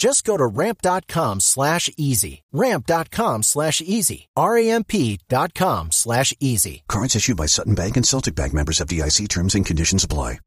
Just 0.00 0.24
go 0.24 0.38
to 0.38 0.46
ramp.com 0.46 1.40
slash 1.40 1.90
easy. 1.98 2.42
Ramp.com 2.52 3.42
slash 3.42 3.82
easy. 3.82 4.28
R-A-M-P 4.34 5.20
dot 5.28 5.52
com 5.52 5.92
slash 5.92 6.32
easy. 6.40 6.82
Cards 6.88 7.14
issued 7.14 7.36
by 7.36 7.44
Sutton 7.44 7.74
Bank 7.74 7.98
and 7.98 8.06
Celtic 8.06 8.34
Bank 8.34 8.54
members 8.54 8.78
FDIC 8.78 9.28
terms 9.28 9.54
and 9.54 9.66
conditions 9.66 10.02
apply. 10.02 10.40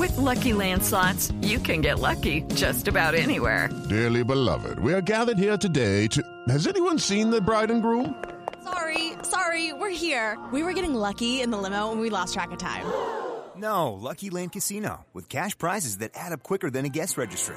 With 0.00 0.16
Lucky 0.18 0.52
Land 0.52 0.82
slots, 0.82 1.32
you 1.40 1.60
can 1.60 1.80
get 1.80 2.00
lucky 2.00 2.42
just 2.54 2.88
about 2.88 3.14
anywhere. 3.14 3.70
Dearly 3.88 4.24
beloved, 4.24 4.80
we 4.80 4.92
are 4.92 5.00
gathered 5.00 5.38
here 5.38 5.56
today 5.56 6.08
to. 6.08 6.20
Has 6.48 6.66
anyone 6.66 6.98
seen 6.98 7.30
the 7.30 7.40
bride 7.40 7.70
and 7.70 7.82
groom? 7.82 8.20
Sorry, 8.64 9.12
sorry, 9.22 9.72
we're 9.74 9.94
here. 9.94 10.36
We 10.52 10.64
were 10.64 10.72
getting 10.72 10.94
lucky 10.96 11.40
in 11.40 11.52
the 11.52 11.58
limo 11.58 11.92
and 11.92 12.00
we 12.00 12.10
lost 12.10 12.34
track 12.34 12.50
of 12.50 12.58
time. 12.58 12.84
No, 13.56 13.92
Lucky 13.92 14.30
Land 14.30 14.50
Casino, 14.50 15.06
with 15.14 15.28
cash 15.28 15.56
prizes 15.56 15.98
that 15.98 16.10
add 16.16 16.32
up 16.32 16.42
quicker 16.42 16.68
than 16.68 16.84
a 16.84 16.88
guest 16.88 17.16
registry 17.16 17.56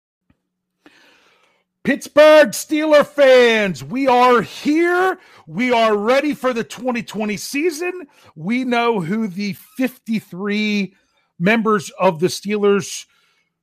Pittsburgh 1.83 2.49
Steeler 2.49 3.05
fans, 3.05 3.83
we 3.83 4.07
are 4.07 4.43
here. 4.43 5.17
We 5.47 5.71
are 5.71 5.97
ready 5.97 6.35
for 6.35 6.53
the 6.53 6.63
2020 6.63 7.35
season. 7.37 8.07
We 8.35 8.63
know 8.63 8.99
who 8.99 9.27
the 9.27 9.53
53 9.77 10.93
members 11.39 11.89
of 11.99 12.19
the 12.19 12.27
Steelers 12.27 13.07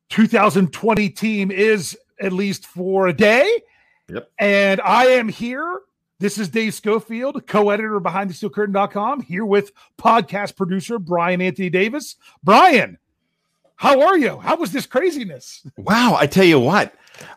2020 0.09 1.11
team 1.11 1.53
is, 1.53 1.97
at 2.21 2.33
least 2.33 2.67
for 2.67 3.07
a 3.07 3.13
day. 3.13 3.49
Yep. 4.09 4.29
And 4.41 4.81
I 4.81 5.05
am 5.07 5.29
here. 5.29 5.83
This 6.19 6.39
is 6.39 6.49
Dave 6.49 6.75
Schofield, 6.75 7.47
co-editor 7.47 8.01
behind 8.01 8.31
the 8.31 8.35
steelcurtain.com, 8.35 9.21
here 9.23 9.45
with 9.45 9.71
podcast 9.97 10.57
producer 10.57 10.99
Brian 10.99 11.41
Anthony 11.41 11.71
Davis. 11.71 12.17
Brian, 12.43 12.99
how 13.77 14.01
are 14.01 14.19
you? 14.19 14.39
How 14.39 14.57
was 14.57 14.73
this 14.73 14.87
craziness? 14.87 15.65
Wow, 15.77 16.17
I 16.19 16.27
tell 16.27 16.45
you 16.45 16.59
what, 16.59 16.93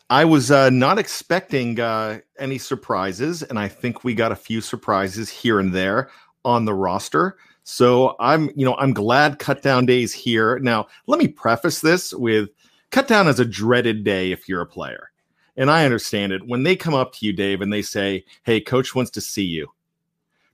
I 0.10 0.26
was 0.26 0.52
uh, 0.52 0.70
not 0.70 1.00
expecting 1.00 1.80
uh, 1.80 2.20
any 2.40 2.58
surprises, 2.58 3.44
and 3.44 3.58
I 3.58 3.68
think 3.68 4.04
we 4.04 4.14
got 4.14 4.32
a 4.32 4.36
few 4.36 4.62
surprises 4.62 5.30
here 5.30 5.60
and 5.60 5.74
there 5.74 6.10
on 6.44 6.66
the 6.66 6.74
roster. 6.74 7.38
So 7.64 8.16
I'm, 8.20 8.50
you 8.56 8.66
know, 8.66 8.76
I'm 8.76 8.94
glad 8.94 9.40
cut 9.40 9.62
down 9.62 9.86
days 9.86 10.14
here. 10.14 10.60
Now, 10.60 10.88
let 11.08 11.20
me 11.20 11.28
preface 11.28 11.82
this 11.82 12.14
with 12.14 12.50
cut 12.90 13.08
down 13.08 13.28
is 13.28 13.40
a 13.40 13.46
dreaded 13.46 14.04
day 14.04 14.32
if 14.32 14.50
you're 14.50 14.62
a 14.62 14.66
player 14.66 15.12
and 15.58 15.70
I 15.70 15.86
understand 15.86 16.32
it. 16.32 16.48
When 16.48 16.64
they 16.64 16.76
come 16.76 16.94
up 16.94 17.14
to 17.14 17.26
you, 17.26 17.34
Dave, 17.34 17.62
and 17.62 17.72
they 17.72 17.82
say, 17.82 18.26
"Hey, 18.44 18.62
coach 18.62 18.96
wants 18.96 19.12
to 19.12 19.22
see 19.22 19.44
you. 19.44 19.72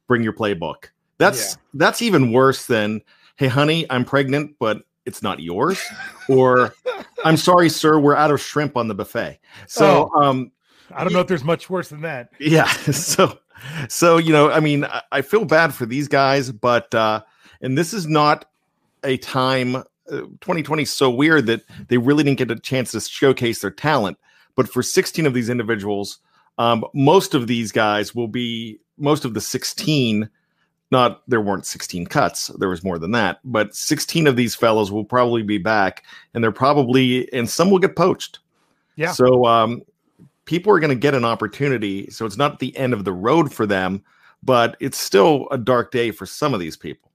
Bring 0.07 0.23
your 0.23 0.33
playbook." 0.33 0.89
That's 1.17 1.53
yeah. 1.53 1.61
that's 1.75 2.01
even 2.01 2.31
worse 2.31 2.65
than, 2.65 3.01
"Hey, 3.35 3.47
honey, 3.47 3.85
I'm 3.89 4.05
pregnant, 4.05 4.55
but 4.59 4.83
it's 5.07 5.23
not 5.23 5.39
yours," 5.39 5.81
or 6.29 6.75
"I'm 7.25 7.37
sorry, 7.37 7.69
sir, 7.69 7.99
we're 7.99 8.15
out 8.15 8.29
of 8.29 8.39
shrimp 8.39 8.77
on 8.77 8.87
the 8.87 8.93
buffet." 8.93 9.39
So, 9.67 10.11
oh, 10.13 10.21
um, 10.21 10.51
I 10.91 11.03
don't 11.03 11.13
know 11.13 11.21
if 11.21 11.27
there's 11.27 11.43
much 11.43 11.69
worse 11.69 11.89
than 11.89 12.01
that. 12.01 12.29
Yeah. 12.39 12.71
So, 12.93 13.39
so 13.89 14.17
you 14.17 14.31
know, 14.31 14.51
I 14.51 14.59
mean, 14.59 14.85
I, 14.85 15.01
I 15.11 15.21
feel 15.23 15.43
bad 15.43 15.73
for 15.73 15.87
these 15.87 16.07
guys, 16.07 16.51
but 16.51 16.93
uh, 16.93 17.23
and 17.61 17.75
this 17.75 17.93
is 17.93 18.05
not 18.05 18.45
a 19.03 19.17
time. 19.17 19.77
Uh, 19.77 20.21
2020 20.39 20.83
is 20.83 20.91
so 20.91 21.09
weird 21.09 21.47
that 21.47 21.63
they 21.87 21.97
really 21.97 22.23
didn't 22.23 22.37
get 22.37 22.51
a 22.51 22.59
chance 22.59 22.91
to 22.91 23.01
showcase 23.01 23.59
their 23.59 23.71
talent 23.71 24.17
but 24.57 24.67
for 24.67 24.83
16 24.83 25.25
of 25.25 25.33
these 25.33 25.49
individuals, 25.49 26.17
um, 26.57 26.83
most 26.93 27.33
of 27.33 27.47
these 27.47 27.71
guys 27.71 28.13
will 28.13 28.27
be 28.27 28.79
most 28.97 29.23
of 29.23 29.33
the 29.35 29.39
16. 29.39 30.29
Not 30.89 31.21
there 31.27 31.41
weren't 31.41 31.65
16 31.65 32.07
cuts, 32.07 32.47
there 32.47 32.69
was 32.69 32.83
more 32.83 32.97
than 32.97 33.11
that, 33.11 33.39
but 33.43 33.75
16 33.75 34.25
of 34.25 34.37
these 34.37 34.55
fellows 34.55 34.89
will 34.89 35.03
probably 35.03 35.43
be 35.43 35.57
back, 35.57 36.03
and 36.33 36.41
they're 36.43 36.51
probably 36.51 37.31
and 37.33 37.49
some 37.49 37.69
will 37.69 37.79
get 37.79 37.95
poached. 37.95 38.39
Yeah. 38.95 39.11
So 39.11 39.45
um, 39.45 39.81
people 40.45 40.73
are 40.73 40.79
going 40.79 40.89
to 40.89 40.95
get 40.95 41.13
an 41.13 41.25
opportunity. 41.25 42.09
So 42.09 42.25
it's 42.25 42.37
not 42.37 42.59
the 42.59 42.75
end 42.75 42.93
of 42.93 43.03
the 43.03 43.13
road 43.13 43.53
for 43.53 43.65
them, 43.65 44.03
but 44.43 44.75
it's 44.79 44.97
still 44.97 45.47
a 45.51 45.57
dark 45.57 45.91
day 45.91 46.11
for 46.11 46.25
some 46.25 46.53
of 46.53 46.59
these 46.59 46.75
people. 46.75 47.11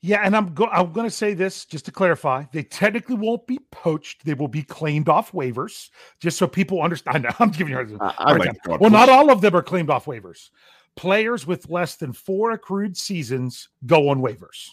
Yeah, 0.00 0.20
and 0.22 0.36
I'm 0.36 0.54
go- 0.54 0.68
I'm 0.68 0.92
going 0.92 1.06
to 1.06 1.14
say 1.14 1.34
this 1.34 1.64
just 1.64 1.84
to 1.86 1.92
clarify: 1.92 2.44
they 2.52 2.62
technically 2.62 3.16
won't 3.16 3.46
be 3.46 3.58
poached; 3.70 4.24
they 4.24 4.34
will 4.34 4.48
be 4.48 4.62
claimed 4.62 5.08
off 5.08 5.32
waivers. 5.32 5.90
Just 6.20 6.38
so 6.38 6.46
people 6.46 6.82
understand. 6.82 7.26
I'm 7.38 7.50
giving 7.50 7.72
you 7.72 7.98
time. 7.98 8.78
Well, 8.78 8.90
not 8.90 9.08
all 9.08 9.30
of 9.30 9.40
them 9.40 9.56
are 9.56 9.62
claimed 9.62 9.90
off 9.90 10.04
waivers. 10.04 10.50
Players 10.96 11.46
with 11.46 11.70
less 11.70 11.96
than 11.96 12.12
four 12.12 12.52
accrued 12.52 12.96
seasons 12.96 13.68
go 13.84 14.08
on 14.08 14.20
waivers. 14.20 14.70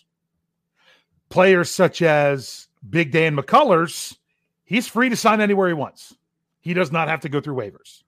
Players 1.30 1.70
such 1.70 2.02
as 2.02 2.68
Big 2.90 3.12
Dan 3.12 3.36
McCullers, 3.36 4.18
he's 4.64 4.88
free 4.88 5.10
to 5.10 5.16
sign 5.16 5.42
anywhere 5.42 5.68
he 5.68 5.74
wants. 5.74 6.16
He 6.62 6.74
does 6.74 6.92
not 6.92 7.10
have 7.10 7.22
to 7.22 7.30
go 7.30 7.42
through 7.42 7.56
waivers, 7.56 8.04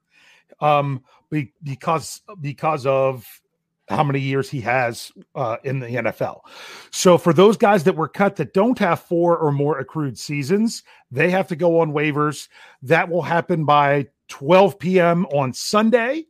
um, 0.61 1.03
because 1.61 2.21
because 2.39 2.85
of 2.85 3.41
how 3.87 4.03
many 4.03 4.19
years 4.19 4.49
he 4.49 4.61
has 4.61 5.11
uh, 5.35 5.57
in 5.63 5.79
the 5.79 5.87
NFL. 5.87 6.41
So 6.91 7.17
for 7.17 7.33
those 7.33 7.57
guys 7.57 7.83
that 7.83 7.95
were 7.95 8.07
cut 8.07 8.35
that 8.37 8.53
don't 8.53 8.79
have 8.79 9.01
four 9.01 9.37
or 9.37 9.51
more 9.51 9.77
accrued 9.77 10.17
seasons, 10.17 10.83
they 11.11 11.29
have 11.29 11.47
to 11.49 11.55
go 11.55 11.81
on 11.81 11.91
waivers. 11.91 12.47
That 12.81 13.09
will 13.09 13.21
happen 13.21 13.65
by 13.65 14.07
12 14.29 14.79
p.m. 14.79 15.25
on 15.27 15.53
Sunday. 15.53 16.25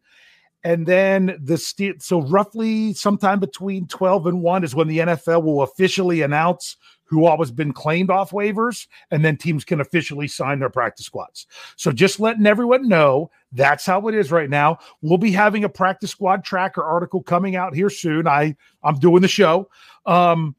And 0.65 0.87
then 0.87 1.37
the 1.39 1.59
st- 1.59 2.01
so 2.01 2.23
roughly 2.23 2.91
sometime 2.93 3.39
between 3.39 3.85
12 3.87 4.25
and 4.25 4.41
1 4.41 4.63
is 4.63 4.73
when 4.73 4.87
the 4.87 4.97
NFL 4.97 5.43
will 5.43 5.61
officially 5.61 6.23
announce 6.23 6.75
who 7.03 7.25
all 7.25 7.37
has 7.37 7.51
been 7.51 7.71
claimed 7.71 8.09
off 8.09 8.31
waivers, 8.31 8.87
and 9.11 9.23
then 9.23 9.37
teams 9.37 9.63
can 9.63 9.79
officially 9.79 10.27
sign 10.27 10.57
their 10.57 10.71
practice 10.71 11.05
squads. 11.05 11.45
So 11.75 11.91
just 11.91 12.19
letting 12.19 12.47
everyone 12.47 12.87
know 12.87 13.29
that's 13.51 13.85
how 13.85 14.07
it 14.07 14.15
is 14.15 14.31
right 14.31 14.49
now. 14.49 14.79
We'll 15.03 15.19
be 15.19 15.31
having 15.31 15.63
a 15.63 15.69
practice 15.69 16.09
squad 16.09 16.43
tracker 16.43 16.83
article 16.83 17.21
coming 17.21 17.55
out 17.55 17.75
here 17.75 17.91
soon. 17.91 18.27
I 18.27 18.55
I'm 18.83 18.95
doing 18.95 19.21
the 19.21 19.27
show. 19.27 19.69
Um, 20.07 20.55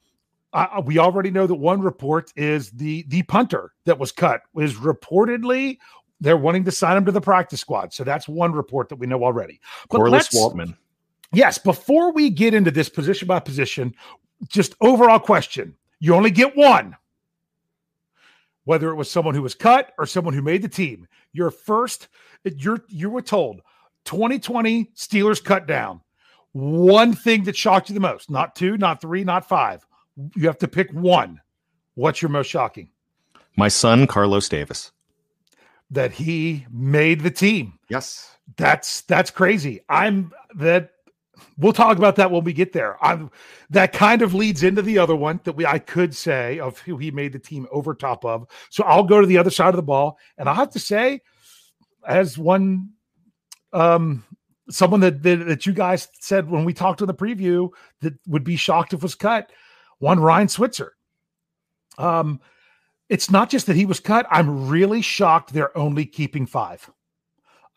I, 0.52 0.78
we 0.78 0.98
already 0.98 1.32
know 1.32 1.48
that 1.48 1.54
one 1.56 1.80
report 1.80 2.32
is 2.36 2.70
the 2.70 3.04
the 3.08 3.24
punter 3.24 3.72
that 3.86 3.98
was 3.98 4.12
cut 4.12 4.42
is 4.56 4.74
reportedly 4.74 5.78
they're 6.20 6.36
wanting 6.36 6.64
to 6.64 6.70
sign 6.70 6.96
him 6.96 7.04
to 7.06 7.12
the 7.12 7.20
practice 7.20 7.60
squad. 7.60 7.92
So 7.92 8.04
that's 8.04 8.28
one 8.28 8.52
report 8.52 8.88
that 8.88 8.96
we 8.96 9.06
know 9.06 9.22
already. 9.24 9.60
But 9.90 9.98
Corliss 9.98 10.28
Waitman. 10.28 10.76
Yes, 11.32 11.58
before 11.58 12.12
we 12.12 12.30
get 12.30 12.54
into 12.54 12.70
this 12.70 12.88
position 12.88 13.28
by 13.28 13.40
position, 13.40 13.94
just 14.48 14.74
overall 14.80 15.18
question. 15.18 15.74
You 15.98 16.14
only 16.14 16.30
get 16.30 16.56
one. 16.56 16.96
Whether 18.64 18.90
it 18.90 18.96
was 18.96 19.10
someone 19.10 19.34
who 19.34 19.42
was 19.42 19.54
cut 19.54 19.92
or 19.98 20.06
someone 20.06 20.34
who 20.34 20.42
made 20.42 20.62
the 20.62 20.68
team. 20.68 21.06
Your 21.32 21.50
first, 21.50 22.08
you're 22.44 22.84
you 22.88 23.10
were 23.10 23.22
told 23.22 23.60
2020 24.04 24.86
Steelers 24.96 25.42
cut 25.42 25.66
down. 25.66 26.00
One 26.52 27.12
thing 27.12 27.44
that 27.44 27.56
shocked 27.56 27.90
you 27.90 27.94
the 27.94 28.00
most, 28.00 28.30
not 28.30 28.56
two, 28.56 28.78
not 28.78 29.00
three, 29.00 29.24
not 29.24 29.46
five. 29.46 29.86
You 30.34 30.46
have 30.46 30.58
to 30.58 30.68
pick 30.68 30.90
one. 30.92 31.40
What's 31.94 32.22
your 32.22 32.30
most 32.30 32.46
shocking? 32.46 32.88
My 33.56 33.68
son, 33.68 34.06
Carlos 34.06 34.48
Davis. 34.48 34.90
That 35.90 36.12
he 36.12 36.66
made 36.70 37.20
the 37.20 37.30
team. 37.30 37.78
Yes. 37.88 38.36
That's 38.56 39.02
that's 39.02 39.30
crazy. 39.30 39.80
I'm 39.88 40.32
that 40.56 40.90
we'll 41.58 41.72
talk 41.72 41.98
about 41.98 42.16
that 42.16 42.30
when 42.30 42.44
we 42.44 42.52
get 42.52 42.72
there. 42.72 43.02
I'm, 43.04 43.30
that 43.70 43.92
kind 43.92 44.22
of 44.22 44.34
leads 44.34 44.62
into 44.62 44.82
the 44.82 44.98
other 44.98 45.16
one 45.16 45.40
that 45.44 45.52
we 45.52 45.66
I 45.66 45.78
could 45.78 46.14
say 46.14 46.58
of 46.58 46.78
who 46.80 46.96
he 46.96 47.10
made 47.10 47.32
the 47.32 47.38
team 47.38 47.66
over 47.70 47.94
top 47.94 48.24
of. 48.24 48.46
So 48.70 48.84
I'll 48.84 49.04
go 49.04 49.20
to 49.20 49.26
the 49.26 49.38
other 49.38 49.50
side 49.50 49.68
of 49.68 49.76
the 49.76 49.82
ball, 49.82 50.18
and 50.38 50.48
I 50.48 50.54
have 50.54 50.70
to 50.70 50.78
say, 50.78 51.22
as 52.06 52.38
one, 52.38 52.90
um, 53.72 54.24
someone 54.70 55.00
that, 55.00 55.22
that 55.22 55.46
that 55.46 55.66
you 55.66 55.72
guys 55.72 56.08
said 56.20 56.50
when 56.50 56.64
we 56.64 56.72
talked 56.72 57.00
in 57.00 57.06
the 57.06 57.14
preview 57.14 57.70
that 58.00 58.14
would 58.26 58.44
be 58.44 58.56
shocked 58.56 58.92
if 58.92 59.02
was 59.02 59.14
cut, 59.14 59.50
one 59.98 60.20
Ryan 60.20 60.48
Switzer. 60.48 60.94
Um, 61.98 62.40
it's 63.08 63.30
not 63.30 63.50
just 63.50 63.66
that 63.66 63.76
he 63.76 63.86
was 63.86 64.00
cut. 64.00 64.26
I'm 64.30 64.68
really 64.68 65.02
shocked 65.02 65.52
they're 65.52 65.76
only 65.76 66.04
keeping 66.04 66.46
five. 66.46 66.90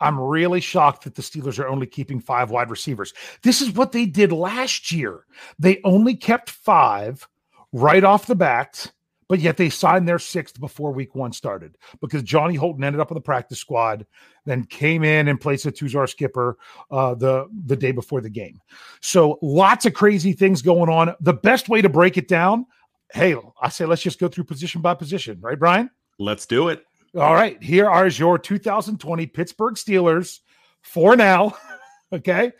I'm 0.00 0.18
really 0.18 0.60
shocked 0.60 1.04
that 1.04 1.14
the 1.14 1.22
Steelers 1.22 1.58
are 1.58 1.68
only 1.68 1.86
keeping 1.86 2.20
five 2.20 2.50
wide 2.50 2.70
receivers. 2.70 3.12
This 3.42 3.60
is 3.60 3.72
what 3.72 3.92
they 3.92 4.06
did 4.06 4.32
last 4.32 4.90
year. 4.90 5.26
They 5.58 5.80
only 5.84 6.16
kept 6.16 6.50
five 6.50 7.28
right 7.72 8.02
off 8.02 8.26
the 8.26 8.34
bat, 8.34 8.90
but 9.28 9.40
yet 9.40 9.58
they 9.58 9.68
signed 9.68 10.08
their 10.08 10.18
sixth 10.18 10.58
before 10.58 10.90
week 10.92 11.14
one 11.14 11.32
started 11.32 11.76
because 12.00 12.22
Johnny 12.22 12.54
Holton 12.54 12.82
ended 12.82 13.00
up 13.00 13.12
on 13.12 13.14
the 13.14 13.20
practice 13.20 13.58
squad, 13.58 14.06
then 14.46 14.64
came 14.64 15.04
in 15.04 15.28
and 15.28 15.40
placed 15.40 15.66
a 15.66 15.70
Tuzar 15.70 16.08
skipper 16.08 16.56
uh, 16.90 17.14
the, 17.14 17.46
the 17.66 17.76
day 17.76 17.92
before 17.92 18.22
the 18.22 18.30
game. 18.30 18.58
So 19.02 19.38
lots 19.42 19.84
of 19.84 19.92
crazy 19.92 20.32
things 20.32 20.62
going 20.62 20.88
on. 20.88 21.14
The 21.20 21.34
best 21.34 21.68
way 21.68 21.82
to 21.82 21.90
break 21.90 22.16
it 22.16 22.26
down, 22.26 22.66
hey, 23.12 23.36
I 23.60 23.68
say 23.68 23.86
let's 23.86 24.02
just 24.02 24.18
go 24.18 24.28
through 24.28 24.44
position 24.44 24.80
by 24.80 24.94
position, 24.94 25.38
right, 25.40 25.58
Brian? 25.58 25.90
Let's 26.18 26.46
do 26.46 26.68
it. 26.68 26.84
All 27.16 27.34
right, 27.34 27.60
here 27.62 27.88
are 27.88 28.06
your 28.06 28.38
2020 28.38 29.26
Pittsburgh 29.26 29.74
Steelers 29.74 30.40
for 30.82 31.16
now. 31.16 31.56
okay, 32.12 32.52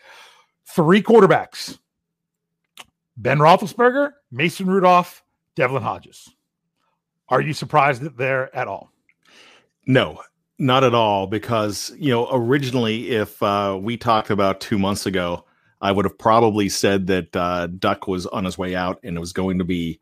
three 0.67 1.01
quarterbacks: 1.01 1.77
Ben 3.15 3.39
Roethlisberger, 3.39 4.11
Mason 4.31 4.67
Rudolph, 4.67 5.23
Devlin 5.55 5.83
Hodges. 5.83 6.29
Are 7.29 7.41
you 7.41 7.53
surprised 7.53 8.01
that 8.01 8.17
they're 8.17 8.53
at 8.55 8.67
all? 8.67 8.91
No, 9.87 10.21
not 10.59 10.83
at 10.83 10.93
all. 10.93 11.27
Because 11.27 11.93
you 11.97 12.11
know, 12.11 12.27
originally, 12.31 13.11
if 13.11 13.41
uh, 13.41 13.79
we 13.81 13.95
talked 13.95 14.29
about 14.29 14.59
two 14.59 14.77
months 14.77 15.05
ago, 15.05 15.45
I 15.79 15.93
would 15.93 16.03
have 16.03 16.17
probably 16.17 16.67
said 16.67 17.07
that 17.07 17.35
uh, 17.35 17.67
Duck 17.67 18.07
was 18.07 18.27
on 18.27 18.43
his 18.43 18.57
way 18.57 18.75
out, 18.75 18.99
and 19.03 19.15
it 19.15 19.19
was 19.21 19.31
going 19.31 19.59
to 19.59 19.63
be 19.63 20.01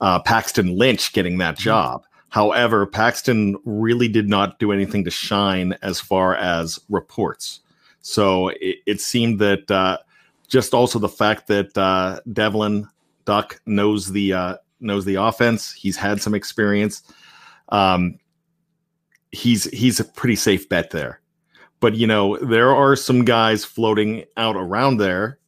uh, 0.00 0.20
Paxton 0.20 0.76
Lynch 0.76 1.12
getting 1.12 1.38
that 1.38 1.54
mm-hmm. 1.54 1.64
job. 1.64 2.04
However, 2.30 2.86
Paxton 2.86 3.56
really 3.64 4.08
did 4.08 4.28
not 4.28 4.58
do 4.58 4.70
anything 4.70 5.04
to 5.04 5.10
shine 5.10 5.76
as 5.82 6.00
far 6.00 6.36
as 6.36 6.78
reports. 6.88 7.60
So 8.02 8.48
it, 8.48 8.78
it 8.86 9.00
seemed 9.00 9.40
that 9.40 9.70
uh, 9.70 9.98
just 10.48 10.72
also 10.72 10.98
the 10.98 11.08
fact 11.08 11.48
that 11.48 11.76
uh, 11.76 12.20
Devlin 12.32 12.88
Duck 13.24 13.60
knows 13.66 14.12
the 14.12 14.32
uh, 14.32 14.56
knows 14.80 15.04
the 15.04 15.16
offense. 15.16 15.72
He's 15.72 15.96
had 15.96 16.22
some 16.22 16.34
experience. 16.34 17.02
Um, 17.68 18.18
he's 19.32 19.64
he's 19.64 20.00
a 20.00 20.04
pretty 20.04 20.36
safe 20.36 20.68
bet 20.68 20.90
there. 20.90 21.20
But 21.80 21.96
you 21.96 22.06
know 22.06 22.36
there 22.36 22.74
are 22.74 22.94
some 22.96 23.24
guys 23.24 23.64
floating 23.64 24.24
out 24.36 24.56
around 24.56 24.98
there. 24.98 25.38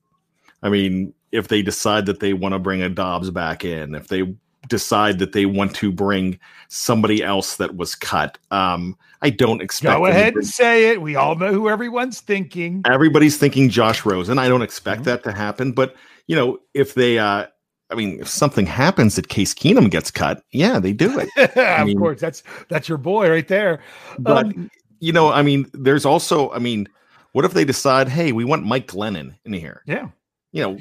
I 0.63 0.69
mean, 0.69 1.15
if 1.33 1.49
they 1.49 1.63
decide 1.63 2.07
that 2.07 2.21
they 2.21 2.35
want 2.35 2.53
to 2.53 2.59
bring 2.59 2.83
a 2.83 2.89
Dobbs 2.89 3.31
back 3.31 3.65
in, 3.65 3.95
if 3.95 4.09
they 4.09 4.35
decide 4.69 5.19
that 5.19 5.33
they 5.33 5.47
want 5.47 5.75
to 5.77 5.91
bring 5.91 6.39
somebody 6.69 7.23
else 7.23 7.57
that 7.57 7.77
was 7.77 7.95
cut. 7.95 8.39
Um, 8.51 8.97
I 9.21 9.31
don't 9.31 9.61
expect. 9.61 9.99
Go 9.99 10.07
ahead 10.07 10.35
and 10.35 10.47
say 10.47 10.91
it. 10.91 11.01
We 11.01 11.17
all 11.17 11.35
know 11.35 11.53
who 11.53 11.69
everyone's 11.69 12.21
thinking. 12.21 12.83
Everybody's 12.87 13.37
thinking 13.37 13.69
Josh 13.69 14.05
Rosen. 14.05 14.39
I 14.39 14.49
don't 14.49 14.63
expect 14.63 15.03
mm-hmm. 15.03 15.11
that 15.11 15.25
to 15.25 15.33
happen, 15.33 15.73
but 15.73 15.95
you 16.27 16.37
know, 16.37 16.59
if 16.75 16.95
they, 16.95 17.19
uh, 17.19 17.47
I 17.91 17.95
mean, 17.95 18.21
if 18.21 18.29
something 18.29 18.67
happens 18.67 19.17
that 19.17 19.29
Case 19.29 19.55
Keenum 19.55 19.91
gets 19.91 20.11
cut, 20.11 20.43
yeah, 20.51 20.79
they 20.79 20.93
do 20.93 21.19
it. 21.19 21.57
of 21.57 21.87
mean, 21.87 21.99
course, 21.99 22.21
that's 22.21 22.43
that's 22.69 22.89
your 22.89 22.99
boy 22.99 23.29
right 23.31 23.47
there. 23.47 23.81
But 24.19 24.47
um, 24.47 24.71
you 25.01 25.13
know, 25.13 25.31
I 25.31 25.43
mean, 25.43 25.71
there's 25.73 26.05
also, 26.05 26.51
I 26.53 26.59
mean, 26.59 26.89
what 27.33 27.45
if 27.45 27.53
they 27.53 27.65
decide, 27.65 28.09
hey, 28.09 28.33
we 28.33 28.45
want 28.45 28.65
Mike 28.65 28.87
Glennon 28.87 29.35
in 29.45 29.53
here? 29.53 29.83
Yeah, 29.87 30.09
you 30.53 30.63
know, 30.63 30.79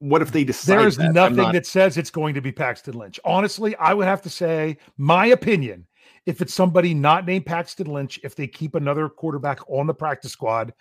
what 0.00 0.22
if 0.22 0.32
they 0.32 0.44
decide 0.44 0.78
there 0.78 0.86
is 0.86 0.96
that? 0.96 1.12
nothing 1.12 1.36
not... 1.36 1.52
that 1.52 1.66
says 1.66 1.96
it's 1.96 2.10
going 2.10 2.34
to 2.34 2.40
be 2.40 2.52
Paxton 2.52 2.94
Lynch? 2.94 3.18
Honestly, 3.24 3.74
I 3.76 3.94
would 3.94 4.06
have 4.06 4.22
to 4.22 4.30
say, 4.30 4.78
my 4.96 5.26
opinion, 5.26 5.86
if 6.26 6.42
it's 6.42 6.52
somebody 6.52 6.92
not 6.92 7.26
named 7.26 7.46
Paxton 7.46 7.86
Lynch, 7.86 8.20
if 8.22 8.36
they 8.36 8.46
keep 8.46 8.74
another 8.74 9.08
quarterback 9.08 9.60
on 9.68 9.86
the 9.86 9.94
practice 9.94 10.32
squad, 10.32 10.74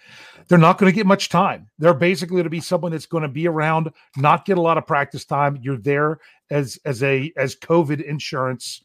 they're 0.48 0.58
not 0.58 0.78
going 0.78 0.92
to 0.92 0.96
get 0.96 1.06
much 1.06 1.30
time. 1.30 1.70
They're 1.80 1.94
basically 1.94 2.36
going 2.36 2.44
to 2.44 2.50
be 2.50 2.60
someone 2.60 2.92
that's 2.92 3.06
going 3.06 3.24
to 3.24 3.30
be 3.30 3.48
around, 3.48 3.90
not 4.18 4.46
get 4.46 4.58
a 4.58 4.62
lot 4.62 4.78
of 4.78 4.86
practice 4.86 5.24
time. 5.24 5.58
You're 5.62 5.78
there 5.78 6.20
as 6.50 6.78
as 6.84 7.02
a 7.02 7.32
as 7.38 7.56
COVID 7.56 8.04
insurance. 8.04 8.84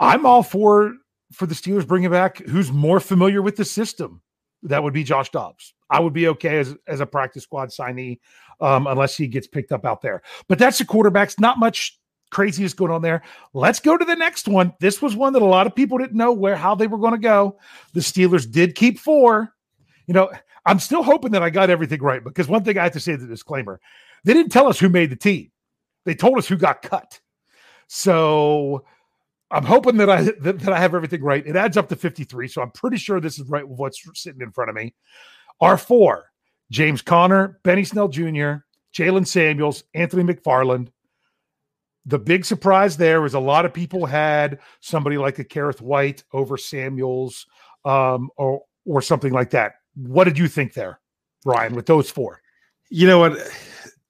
I'm 0.00 0.26
all 0.26 0.42
for 0.42 0.94
for 1.32 1.46
the 1.46 1.54
Steelers 1.54 1.86
bringing 1.86 2.10
back 2.10 2.38
who's 2.38 2.72
more 2.72 2.98
familiar 2.98 3.40
with 3.40 3.56
the 3.56 3.64
system. 3.64 4.20
That 4.64 4.82
would 4.82 4.94
be 4.94 5.04
Josh 5.04 5.30
Dobbs. 5.30 5.74
I 5.90 6.00
would 6.00 6.12
be 6.12 6.26
okay 6.28 6.58
as 6.58 6.74
as 6.88 6.98
a 6.98 7.06
practice 7.06 7.44
squad 7.44 7.68
signee 7.68 8.18
um, 8.60 8.86
unless 8.86 9.16
he 9.16 9.26
gets 9.26 9.46
picked 9.46 9.72
up 9.72 9.84
out 9.84 10.02
there. 10.02 10.22
But 10.48 10.58
that's 10.58 10.78
the 10.78 10.84
quarterbacks. 10.84 11.38
Not 11.38 11.58
much 11.58 11.98
craziness 12.30 12.74
going 12.74 12.90
on 12.90 13.02
there. 13.02 13.22
Let's 13.52 13.80
go 13.80 13.96
to 13.96 14.04
the 14.04 14.16
next 14.16 14.48
one. 14.48 14.72
This 14.80 15.00
was 15.00 15.14
one 15.16 15.32
that 15.34 15.42
a 15.42 15.46
lot 15.46 15.66
of 15.66 15.74
people 15.74 15.98
didn't 15.98 16.16
know 16.16 16.32
where 16.32 16.56
how 16.56 16.74
they 16.74 16.86
were 16.86 16.98
going 16.98 17.12
to 17.12 17.18
go. 17.18 17.58
The 17.92 18.00
Steelers 18.00 18.50
did 18.50 18.74
keep 18.74 18.98
four. 18.98 19.54
You 20.06 20.14
know, 20.14 20.30
I'm 20.66 20.80
still 20.80 21.02
hoping 21.02 21.32
that 21.32 21.42
I 21.42 21.50
got 21.50 21.70
everything 21.70 22.02
right 22.02 22.22
because 22.22 22.48
one 22.48 22.64
thing 22.64 22.78
I 22.78 22.84
have 22.84 22.92
to 22.92 23.00
say 23.00 23.16
the 23.16 23.26
disclaimer: 23.26 23.80
they 24.24 24.34
didn't 24.34 24.52
tell 24.52 24.66
us 24.66 24.78
who 24.78 24.88
made 24.88 25.10
the 25.10 25.16
team. 25.16 25.50
They 26.04 26.14
told 26.14 26.38
us 26.38 26.48
who 26.48 26.56
got 26.56 26.82
cut. 26.82 27.20
So 27.86 28.84
I'm 29.50 29.64
hoping 29.64 29.96
that 29.98 30.10
I 30.10 30.22
that, 30.40 30.60
that 30.60 30.72
I 30.72 30.78
have 30.78 30.94
everything 30.94 31.22
right. 31.22 31.46
It 31.46 31.56
adds 31.56 31.76
up 31.76 31.88
to 31.90 31.96
53, 31.96 32.48
so 32.48 32.62
I'm 32.62 32.72
pretty 32.72 32.96
sure 32.96 33.20
this 33.20 33.38
is 33.38 33.48
right 33.48 33.66
with 33.66 33.78
what's 33.78 34.02
sitting 34.20 34.40
in 34.40 34.50
front 34.50 34.70
of 34.70 34.76
me. 34.76 34.94
R4 35.62 36.22
James 36.70 37.02
Conner, 37.02 37.60
Benny 37.62 37.84
Snell 37.84 38.08
Jr., 38.08 38.56
Jaylen 38.94 39.26
Samuels, 39.26 39.84
Anthony 39.94 40.22
McFarland. 40.22 40.88
The 42.06 42.18
big 42.18 42.44
surprise 42.44 42.96
there 42.96 43.20
was 43.20 43.34
a 43.34 43.40
lot 43.40 43.64
of 43.64 43.72
people 43.72 44.06
had 44.06 44.58
somebody 44.80 45.18
like 45.18 45.38
a 45.38 45.44
Kerrith 45.44 45.80
Whyte 45.80 46.22
over 46.32 46.56
Samuels 46.56 47.46
um, 47.84 48.30
or 48.36 48.62
or 48.86 49.00
something 49.00 49.32
like 49.32 49.50
that. 49.50 49.74
What 49.94 50.24
did 50.24 50.38
you 50.38 50.48
think 50.48 50.74
there, 50.74 51.00
Ryan, 51.44 51.74
with 51.74 51.86
those 51.86 52.10
four? 52.10 52.42
You 52.90 53.06
know 53.06 53.18
what? 53.18 53.38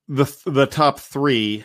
The 0.08 0.24
the 0.46 0.66
top 0.66 0.98
three 0.98 1.64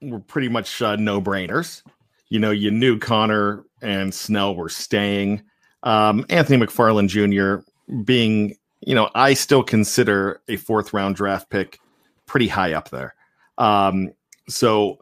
were 0.00 0.20
pretty 0.20 0.48
much 0.48 0.80
uh, 0.80 0.96
no 0.96 1.20
brainers. 1.20 1.82
You 2.28 2.38
know, 2.38 2.50
you 2.50 2.70
knew 2.70 2.98
Conner 2.98 3.64
and 3.82 4.14
Snell 4.14 4.54
were 4.54 4.68
staying. 4.68 5.42
Um, 5.82 6.24
Anthony 6.28 6.64
McFarland 6.64 7.08
Jr. 7.08 7.64
being 8.04 8.56
you 8.80 8.94
know, 8.94 9.10
I 9.14 9.34
still 9.34 9.62
consider 9.62 10.40
a 10.48 10.56
fourth 10.56 10.92
round 10.92 11.16
draft 11.16 11.50
pick 11.50 11.78
pretty 12.26 12.48
high 12.48 12.72
up 12.72 12.90
there. 12.90 13.14
Um, 13.58 14.12
so 14.48 14.98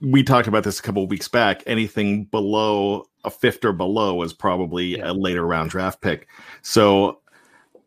we 0.00 0.22
talked 0.22 0.48
about 0.48 0.64
this 0.64 0.78
a 0.78 0.82
couple 0.82 1.06
weeks 1.06 1.28
back. 1.28 1.62
Anything 1.66 2.24
below 2.24 3.06
a 3.24 3.30
fifth 3.30 3.64
or 3.64 3.72
below 3.72 4.22
is 4.22 4.32
probably 4.32 4.98
yeah. 4.98 5.10
a 5.10 5.12
later 5.12 5.46
round 5.46 5.70
draft 5.70 6.00
pick. 6.00 6.28
So 6.62 7.20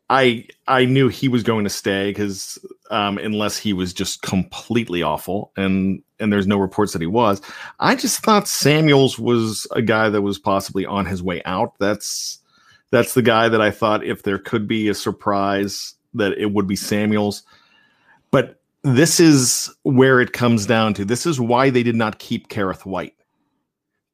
I 0.10 0.48
I 0.68 0.86
knew 0.86 1.10
he 1.10 1.28
was 1.28 1.44
going 1.44 1.64
to 1.64 1.70
stay 1.70 2.12
because 2.12 2.58
um, 2.90 3.18
unless 3.18 3.58
he 3.58 3.74
was 3.74 3.94
just 3.94 4.22
completely 4.22 5.04
awful, 5.04 5.52
and 5.58 6.02
and 6.20 6.32
there's 6.32 6.48
no 6.48 6.58
reports 6.58 6.94
that 6.94 7.02
he 7.02 7.08
was. 7.08 7.42
I 7.80 7.96
just 7.96 8.24
thought 8.24 8.48
Samuels 8.48 9.20
was 9.20 9.68
a 9.72 9.82
guy 9.82 10.10
that 10.10 10.22
was 10.22 10.40
possibly 10.40 10.86
on 10.86 11.06
his 11.06 11.22
way 11.22 11.42
out. 11.44 11.74
That's 11.80 12.40
that's 12.92 13.14
the 13.14 13.22
guy 13.22 13.50
that 13.50 13.62
I 13.62 13.72
thought 13.72 14.04
if 14.04 14.24
there 14.24 14.40
could 14.40 14.68
be 14.68 14.88
a 14.88 14.94
surprise 14.94 15.96
that 16.14 16.34
it 16.34 16.52
would 16.54 16.68
be 16.68 16.76
Samuels. 16.76 17.44
But 18.32 18.62
this 18.84 19.20
is 19.20 19.74
where 19.84 20.22
it 20.22 20.34
comes 20.34 20.66
down 20.66 20.94
to. 20.96 21.06
This 21.06 21.26
is 21.26 21.40
why 21.40 21.70
they 21.70 21.84
did 21.84 21.96
not 21.96 22.20
keep 22.20 22.50
Kerrith 22.50 22.86
Whyte. 22.86 23.14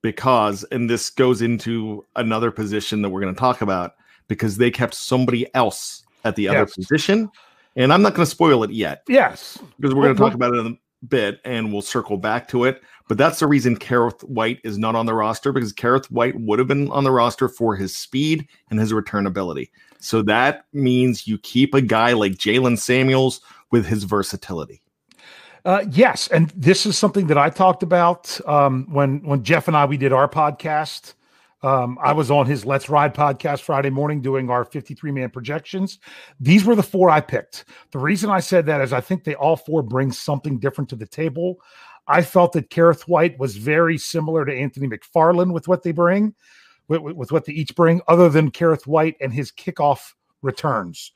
Because, 0.01 0.63
and 0.65 0.89
this 0.89 1.09
goes 1.09 1.41
into 1.41 2.05
another 2.15 2.51
position 2.51 3.01
that 3.01 3.09
we're 3.09 3.21
going 3.21 3.33
to 3.33 3.39
talk 3.39 3.61
about, 3.61 3.93
because 4.27 4.57
they 4.57 4.69
kept 4.69 4.93
somebody 4.95 5.47
else 5.55 6.03
at 6.25 6.35
the 6.35 6.43
yes. 6.43 6.53
other 6.53 6.65
position. 6.65 7.29
And 7.75 7.93
I'm 7.93 8.01
not 8.01 8.13
going 8.13 8.25
to 8.25 8.29
spoil 8.29 8.63
it 8.63 8.71
yet. 8.71 9.03
Yes. 9.07 9.59
Because 9.79 9.95
we're 9.95 10.03
going 10.03 10.15
to 10.15 10.21
talk 10.21 10.33
about 10.33 10.53
it 10.53 10.59
in 10.59 10.67
a 10.67 11.05
bit 11.05 11.39
and 11.45 11.71
we'll 11.71 11.81
circle 11.81 12.17
back 12.17 12.47
to 12.49 12.65
it. 12.65 12.81
But 13.07 13.17
that's 13.17 13.39
the 13.39 13.47
reason 13.47 13.77
Kerrith 13.77 14.23
Whyte 14.23 14.59
is 14.63 14.77
not 14.77 14.95
on 14.95 15.05
the 15.05 15.13
roster 15.13 15.51
because 15.51 15.73
Kerrith 15.73 16.09
Whyte 16.09 16.39
would 16.39 16.59
have 16.59 16.67
been 16.67 16.89
on 16.89 17.03
the 17.03 17.11
roster 17.11 17.49
for 17.49 17.75
his 17.75 17.95
speed 17.95 18.47
and 18.69 18.79
his 18.79 18.93
return 18.93 19.27
ability. 19.27 19.71
So 19.99 20.21
that 20.23 20.65
means 20.73 21.27
you 21.27 21.37
keep 21.37 21.73
a 21.73 21.81
guy 21.81 22.13
like 22.13 22.33
Jaylen 22.33 22.77
Samuels 22.77 23.41
with 23.71 23.85
his 23.85 24.03
versatility. 24.03 24.81
Uh, 25.65 25.85
yes, 25.89 26.27
and 26.27 26.49
this 26.49 26.85
is 26.85 26.97
something 26.97 27.27
that 27.27 27.37
I 27.37 27.49
talked 27.49 27.83
about 27.83 28.39
um, 28.47 28.85
when 28.91 29.21
when 29.23 29.43
Jeff 29.43 29.67
and 29.69 29.77
I 29.77 29.85
we 29.85 29.97
did 29.97 30.11
our 30.11 30.27
podcast. 30.27 31.13
Um, 31.61 31.97
I 32.03 32.11
was 32.11 32.29
on 32.29 32.45
his 32.45 32.65
Let's 32.65 32.89
Ride 32.89 33.15
podcast 33.15 33.61
Friday 33.61 33.89
morning 33.89 34.21
doing 34.21 34.49
our 34.49 34.65
53 34.65 35.11
man 35.13 35.29
projections. 35.29 35.99
These 36.37 36.65
were 36.65 36.75
the 36.75 36.83
four 36.83 37.09
I 37.09 37.21
picked. 37.21 37.63
The 37.91 37.99
reason 37.99 38.29
I 38.29 38.41
said 38.41 38.65
that 38.65 38.81
is 38.81 38.91
I 38.91 38.99
think 38.99 39.23
they 39.23 39.35
all 39.35 39.55
four 39.55 39.81
bring 39.81 40.11
something 40.11 40.59
different 40.59 40.89
to 40.89 40.97
the 40.97 41.07
table. 41.07 41.61
I 42.07 42.21
felt 42.21 42.53
that 42.53 42.69
Kerrith 42.69 43.03
Whyte 43.03 43.39
was 43.39 43.55
very 43.57 43.97
similar 43.97 44.45
to 44.45 44.53
Anthony 44.53 44.87
McFarland 44.87 45.53
with 45.53 45.67
what 45.67 45.83
they 45.83 45.91
bring, 45.91 46.33
with, 46.87 47.01
with 47.01 47.31
what 47.31 47.45
they 47.45 47.53
each 47.53 47.75
bring, 47.75 48.01
other 48.07 48.29
than 48.29 48.51
Kerrith 48.51 48.85
Whyte 48.87 49.15
and 49.21 49.33
his 49.33 49.51
kickoff 49.51 50.13
returns. 50.41 51.11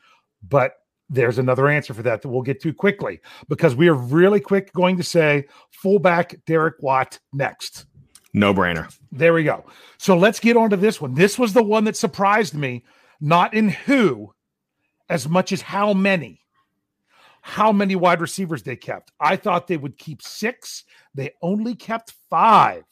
But 0.48 0.74
there's 1.10 1.38
another 1.38 1.68
answer 1.68 1.94
for 1.94 2.04
that 2.04 2.22
that 2.22 2.30
we'll 2.30 2.42
get 2.42 2.62
to 2.62 2.74
quickly 2.74 3.20
because 3.48 3.76
we 3.76 3.88
are 3.88 3.94
really 3.94 4.40
quick 4.40 4.74
going 4.74 4.98
to 4.98 5.04
say 5.04 5.46
fullback 5.72 6.36
Derek 6.46 6.76
Watt 6.82 7.20
next. 7.34 7.86
No 8.34 8.54
brainer. 8.54 8.94
There 9.12 9.34
we 9.34 9.44
go. 9.44 9.66
So 9.98 10.18
let's 10.18 10.40
get 10.40 10.58
on 10.58 10.70
to 10.70 10.78
this 10.78 11.02
one. 11.02 11.14
This 11.14 11.40
was 11.40 11.54
the 11.54 11.64
one 11.64 11.86
that 11.86 11.96
surprised 11.96 12.54
me, 12.54 12.84
not 13.20 13.54
in 13.54 13.70
who 13.70 14.34
as 15.10 15.28
much 15.28 15.52
as 15.52 15.62
how 15.62 15.94
many 15.94 16.42
how 17.48 17.72
many 17.72 17.96
wide 17.96 18.20
receivers 18.20 18.62
they 18.62 18.76
kept. 18.76 19.14
I 19.22 19.38
thought 19.38 19.68
they 19.68 19.78
would 19.78 19.98
keep 19.98 20.22
six. 20.22 20.84
They 21.16 21.32
only 21.42 21.76
kept 21.76 22.12
five. 22.30 22.84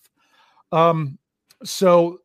Um, 0.71 1.19
so, 1.65 2.21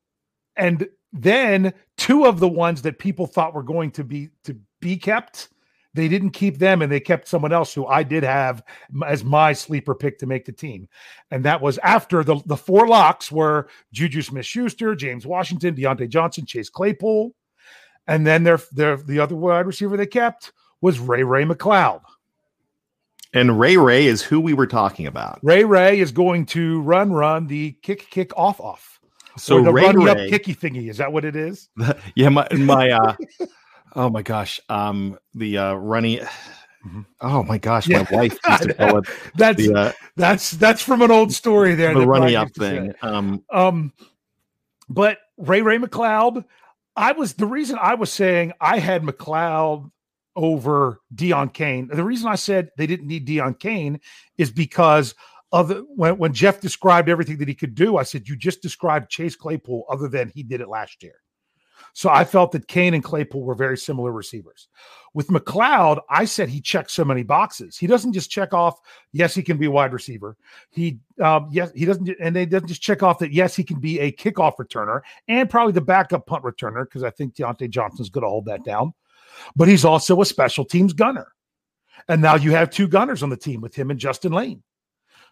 and 0.54 0.88
then 1.12 1.74
two 1.96 2.26
of 2.26 2.38
the 2.38 2.48
ones 2.48 2.82
that 2.82 3.00
people 3.00 3.26
thought 3.26 3.52
were 3.52 3.64
going 3.64 3.90
to 3.90 4.04
be 4.04 4.28
to 4.44 4.56
be 4.78 4.96
kept, 4.96 5.48
they 5.92 6.06
didn't 6.06 6.30
keep 6.30 6.58
them, 6.58 6.82
and 6.82 6.92
they 6.92 7.00
kept 7.00 7.26
someone 7.26 7.52
else 7.52 7.74
who 7.74 7.84
I 7.86 8.04
did 8.04 8.22
have 8.22 8.62
as 9.04 9.24
my 9.24 9.52
sleeper 9.52 9.96
pick 9.96 10.16
to 10.20 10.26
make 10.26 10.44
the 10.44 10.52
team, 10.52 10.88
and 11.32 11.44
that 11.44 11.60
was 11.60 11.78
after 11.78 12.22
the 12.22 12.40
the 12.46 12.56
four 12.56 12.86
locks 12.86 13.32
were 13.32 13.66
Juju 13.92 14.22
Smith 14.22 14.46
Schuster, 14.46 14.94
James 14.94 15.26
Washington, 15.26 15.74
Diontae 15.74 16.08
Johnson, 16.08 16.46
Chase 16.46 16.70
Claypool, 16.70 17.34
and 18.06 18.24
then 18.24 18.44
their 18.44 18.60
their 18.70 18.98
the 18.98 19.18
other 19.18 19.34
wide 19.34 19.66
receiver 19.66 19.96
they 19.96 20.06
kept 20.06 20.52
was 20.80 21.00
Ray 21.00 21.24
Ray 21.24 21.44
McCloud. 21.44 22.02
And 23.32 23.60
Ray 23.60 23.76
Ray 23.76 24.06
is 24.06 24.22
who 24.22 24.40
we 24.40 24.54
were 24.54 24.66
talking 24.66 25.06
about. 25.06 25.38
Ray 25.42 25.64
Ray 25.64 26.00
is 26.00 26.10
going 26.10 26.46
to 26.46 26.80
run, 26.80 27.12
run 27.12 27.46
the 27.46 27.72
kick, 27.82 28.10
kick, 28.10 28.36
off, 28.36 28.60
off. 28.60 29.00
So 29.36 29.58
or 29.58 29.62
the 29.62 29.72
Ray 29.72 29.84
run 29.84 30.02
Ray, 30.02 30.10
up 30.10 30.18
kicky 30.30 30.54
thingy. 30.54 30.90
Is 30.90 30.96
that 30.98 31.12
what 31.12 31.24
it 31.24 31.36
is? 31.36 31.68
yeah, 32.14 32.28
my 32.28 32.46
my 32.52 32.90
uh 32.90 33.14
oh 33.96 34.10
my 34.10 34.22
gosh. 34.22 34.60
Um 34.68 35.18
the 35.34 35.58
uh 35.58 35.74
running 35.74 36.18
mm-hmm. 36.18 37.02
Oh 37.20 37.42
my 37.44 37.58
gosh, 37.58 37.86
yeah. 37.86 38.04
my 38.10 38.16
wife 38.16 38.38
used 38.48 38.62
to 38.62 38.74
call 38.74 38.98
it 38.98 39.08
that's 39.36 39.56
the, 39.58 39.74
uh, 39.74 39.92
that's 40.16 40.50
that's 40.52 40.82
from 40.82 41.02
an 41.02 41.10
old 41.10 41.32
story 41.32 41.74
there. 41.74 41.94
The 41.94 42.06
running 42.06 42.34
up 42.34 42.50
thing. 42.50 42.92
Um 43.02 43.44
um 43.50 43.92
but 44.88 45.18
Ray 45.38 45.62
Ray 45.62 45.78
McCloud, 45.78 46.44
I 46.96 47.12
was 47.12 47.34
the 47.34 47.46
reason 47.46 47.78
I 47.80 47.94
was 47.94 48.12
saying 48.12 48.52
I 48.60 48.80
had 48.80 49.02
McCloud 49.02 49.90
over 50.36 51.00
Deon 51.14 51.52
Cain. 51.52 51.88
The 51.92 52.04
reason 52.04 52.28
I 52.28 52.36
said 52.36 52.70
they 52.76 52.86
didn't 52.86 53.06
need 53.06 53.26
Deon 53.26 53.58
Cain 53.58 54.00
is 54.38 54.50
because 54.50 55.14
of 55.52 55.70
when, 55.96 56.16
when 56.18 56.32
Jeff 56.32 56.60
described 56.60 57.08
everything 57.08 57.38
that 57.38 57.48
he 57.48 57.54
could 57.54 57.74
do, 57.74 57.96
I 57.96 58.04
said, 58.04 58.28
You 58.28 58.36
just 58.36 58.62
described 58.62 59.10
Chase 59.10 59.36
Claypool 59.36 59.84
other 59.90 60.08
than 60.08 60.28
he 60.28 60.42
did 60.42 60.60
it 60.60 60.68
last 60.68 61.02
year. 61.02 61.16
So 61.92 62.08
I 62.08 62.24
felt 62.24 62.52
that 62.52 62.68
Cain 62.68 62.94
and 62.94 63.02
Claypool 63.02 63.42
were 63.42 63.54
very 63.54 63.76
similar 63.76 64.12
receivers. 64.12 64.68
With 65.12 65.28
McCloud, 65.28 66.00
I 66.08 66.24
said 66.24 66.48
he 66.48 66.60
checked 66.60 66.90
so 66.90 67.04
many 67.04 67.22
boxes. 67.22 67.76
He 67.76 67.86
doesn't 67.86 68.12
just 68.12 68.30
check 68.30 68.54
off, 68.54 68.78
yes, 69.12 69.34
he 69.34 69.42
can 69.42 69.56
be 69.56 69.66
a 69.66 69.70
wide 69.70 69.92
receiver. 69.92 70.36
He, 70.70 71.00
um, 71.20 71.48
yes, 71.50 71.72
he 71.74 71.84
doesn't, 71.84 72.08
and 72.20 72.36
they 72.36 72.46
doesn't 72.46 72.68
just 72.68 72.82
check 72.82 73.02
off 73.02 73.18
that, 73.18 73.32
yes, 73.32 73.56
he 73.56 73.64
can 73.64 73.80
be 73.80 73.98
a 73.98 74.12
kickoff 74.12 74.56
returner 74.56 75.00
and 75.26 75.50
probably 75.50 75.72
the 75.72 75.80
backup 75.80 76.26
punt 76.26 76.44
returner 76.44 76.84
because 76.84 77.02
I 77.02 77.10
think 77.10 77.34
Diontae 77.34 77.70
Johnson's 77.70 78.10
going 78.10 78.22
to 78.22 78.28
hold 78.28 78.44
that 78.44 78.64
down 78.64 78.92
but 79.56 79.68
he's 79.68 79.84
also 79.84 80.20
a 80.20 80.26
special 80.26 80.64
teams 80.64 80.92
gunner. 80.92 81.28
And 82.08 82.22
now 82.22 82.34
you 82.34 82.52
have 82.52 82.70
two 82.70 82.88
gunners 82.88 83.22
on 83.22 83.30
the 83.30 83.36
team 83.36 83.60
with 83.60 83.74
him 83.74 83.90
and 83.90 84.00
Justin 84.00 84.32
Layne. 84.32 84.62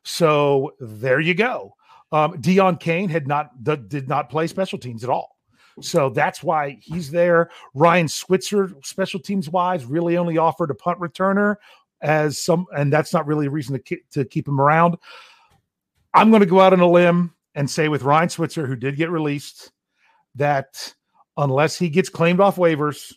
So 0.05 0.73
there 0.81 1.21
you 1.21 1.35
go. 1.35 1.75
Um, 2.13 2.41
Deon 2.41 2.81
Cain 2.81 3.09
had 3.09 3.27
not 3.27 3.65
did 3.65 4.09
not 4.09 4.31
play 4.31 4.47
special 4.47 4.79
teams 4.79 5.05
at 5.05 5.11
all. 5.11 5.37
So 5.81 6.11
that's 6.11 6.43
why 6.43 6.79
he's 6.81 7.11
there. 7.11 7.51
Ryan 7.75 8.09
Switzer, 8.09 8.73
special 8.83 9.21
teams 9.21 9.49
wise, 9.49 9.85
really 9.85 10.17
only 10.17 10.39
offered 10.39 10.71
a 10.71 10.75
punt 10.75 10.99
returner 10.99 11.57
as 12.01 12.39
some, 12.39 12.67
and 12.77 12.93
that's 12.93 13.13
not 13.13 13.27
really 13.27 13.47
a 13.47 13.51
reason 13.51 13.75
to 13.75 13.79
keep, 13.81 14.09
to 14.11 14.25
keep 14.25 14.49
him 14.49 14.61
around. 14.61 14.97
I'm 16.15 16.31
going 16.31 16.41
to 16.41 16.47
go 16.47 16.61
out 16.61 16.73
on 16.73 16.81
a 16.81 16.89
limb 16.89 17.35
and 17.55 17.71
say 17.71 17.89
with 17.89 18.03
Ryan 18.03 18.29
Switzer, 18.29 18.67
who 18.67 18.77
did 18.77 18.97
get 18.97 19.11
released, 19.11 19.73
that 20.35 20.95
unless 21.37 21.79
he 21.79 21.89
gets 21.89 22.09
claimed 22.09 22.41
off 22.41 22.57
waivers, 22.57 23.15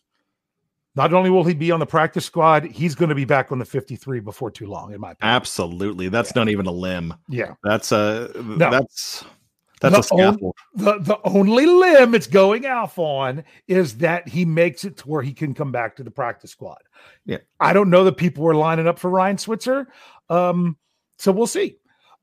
not 0.95 1.13
only 1.13 1.29
will 1.29 1.43
he 1.43 1.53
be 1.53 1.71
on 1.71 1.79
the 1.79 1.85
practice 1.85 2.25
squad, 2.25 2.65
he's 2.65 2.95
going 2.95 3.09
to 3.09 3.15
be 3.15 3.25
back 3.25 3.51
on 3.51 3.59
the 3.59 3.65
53 3.65 4.19
before 4.19 4.51
too 4.51 4.67
long, 4.67 4.93
in 4.93 4.99
my 4.99 5.11
opinion. 5.11 5.35
Absolutely. 5.35 6.09
That's 6.09 6.31
yeah. 6.35 6.41
not 6.41 6.49
even 6.49 6.65
a 6.65 6.71
limb. 6.71 7.13
Yeah. 7.29 7.53
That's 7.63 7.91
a 7.91 8.29
no. 8.35 8.69
that's 8.69 9.23
that's 9.79 9.93
the 9.93 9.99
a 9.99 10.03
scaffold. 10.03 10.55
On, 10.77 10.83
the, 10.85 10.99
the 10.99 11.19
only 11.23 11.65
limb 11.65 12.13
it's 12.13 12.27
going 12.27 12.65
off 12.65 12.99
on 12.99 13.43
is 13.67 13.97
that 13.97 14.27
he 14.27 14.45
makes 14.45 14.83
it 14.83 14.97
to 14.97 15.09
where 15.09 15.21
he 15.21 15.33
can 15.33 15.53
come 15.53 15.71
back 15.71 15.95
to 15.95 16.03
the 16.03 16.11
practice 16.11 16.51
squad. 16.51 16.79
Yeah. 17.25 17.39
I 17.59 17.73
don't 17.73 17.89
know 17.89 18.03
that 18.03 18.17
people 18.17 18.43
were 18.43 18.55
lining 18.55 18.87
up 18.87 18.99
for 18.99 19.09
Ryan 19.09 19.37
Switzer. 19.37 19.87
Um, 20.29 20.77
so 21.17 21.31
we'll 21.31 21.47
see. 21.47 21.77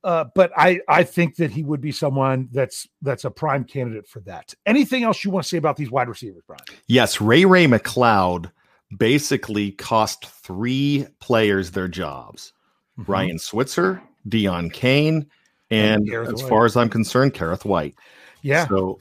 Uh, 0.04 0.26
but 0.34 0.52
I, 0.56 0.80
I 0.88 1.02
think 1.02 1.37
that 1.37 1.50
he 1.50 1.64
would 1.64 1.80
be 1.80 1.90
someone 1.90 2.48
that's 2.52 2.87
that's 3.02 3.25
a 3.25 3.30
prime 3.30 3.64
candidate 3.64 4.06
for 4.06 4.20
that. 4.20 4.54
Anything 4.64 5.02
else 5.02 5.25
you 5.25 5.30
want 5.30 5.44
to 5.44 5.48
say 5.48 5.56
about 5.56 5.76
these 5.76 5.90
wide 5.90 6.08
receivers, 6.08 6.42
Brian? 6.46 6.60
Yes, 6.87 7.20
Ray 7.20 7.44
Ray 7.44 7.66
McCloud 7.66 8.52
basically 8.97 9.73
cost 9.73 10.26
three 10.26 11.07
players 11.21 11.73
their 11.73 11.88
jobs 11.88 12.52
mm-hmm. 12.99 13.11
Ryan 13.11 13.38
Switzer, 13.38 14.02
Deon 14.28 14.73
Cain, 14.73 15.26
and, 15.71 16.09
and 16.09 16.28
as 16.28 16.42
White. 16.42 16.49
far 16.49 16.64
as 16.64 16.76
I'm 16.76 16.88
concerned, 16.88 17.35
Kerrith 17.35 17.64
Whyte. 17.64 17.95
Yeah. 18.42 18.66
So 18.66 18.99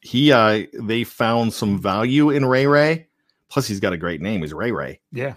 he 0.00 0.32
uh 0.32 0.64
they 0.74 1.04
found 1.04 1.52
some 1.52 1.80
value 1.80 2.30
in 2.30 2.44
Ray 2.44 2.66
Ray. 2.66 3.06
Plus 3.48 3.66
he's 3.66 3.80
got 3.80 3.92
a 3.92 3.96
great 3.96 4.20
name. 4.20 4.42
He's 4.42 4.52
Ray 4.52 4.72
Ray. 4.72 5.00
Yeah. 5.12 5.34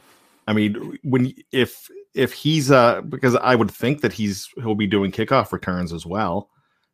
I 0.47 0.53
mean, 0.53 0.97
when 1.03 1.33
if 1.51 1.89
if 2.13 2.33
he's 2.33 2.71
uh 2.71 3.01
because 3.01 3.35
I 3.35 3.55
would 3.55 3.71
think 3.71 4.01
that 4.01 4.13
he's 4.13 4.49
he'll 4.57 4.75
be 4.75 4.87
doing 4.87 5.11
kickoff 5.11 5.51
returns 5.51 5.93
as 5.93 6.05
well. 6.05 6.49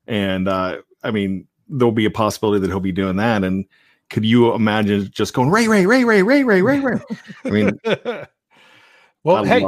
And 0.08 0.48
uh 0.48 0.78
I 1.04 1.12
mean, 1.12 1.48
there'll 1.68 1.92
be 1.92 2.06
a 2.06 2.12
possibility 2.12 2.62
that 2.62 2.68
he'll 2.68 2.80
be 2.80 2.92
doing 2.92 3.18
that. 3.18 3.44
And 3.44 3.66
could 4.10 4.26
you 4.26 4.54
imagine 4.54 5.10
just 5.12 5.34
going 5.34 5.50
Ray, 5.50 5.68
Ray, 5.68 5.86
Ray, 5.86 6.04
Ray, 6.04 6.22
Ray, 6.22 6.44
Ray, 6.44 6.62
Ray, 6.62 6.80
Ray? 6.80 7.00
I 7.44 7.50
mean, 7.50 7.80
well, 9.24 9.44
I 9.44 9.48
hey, 9.48 9.66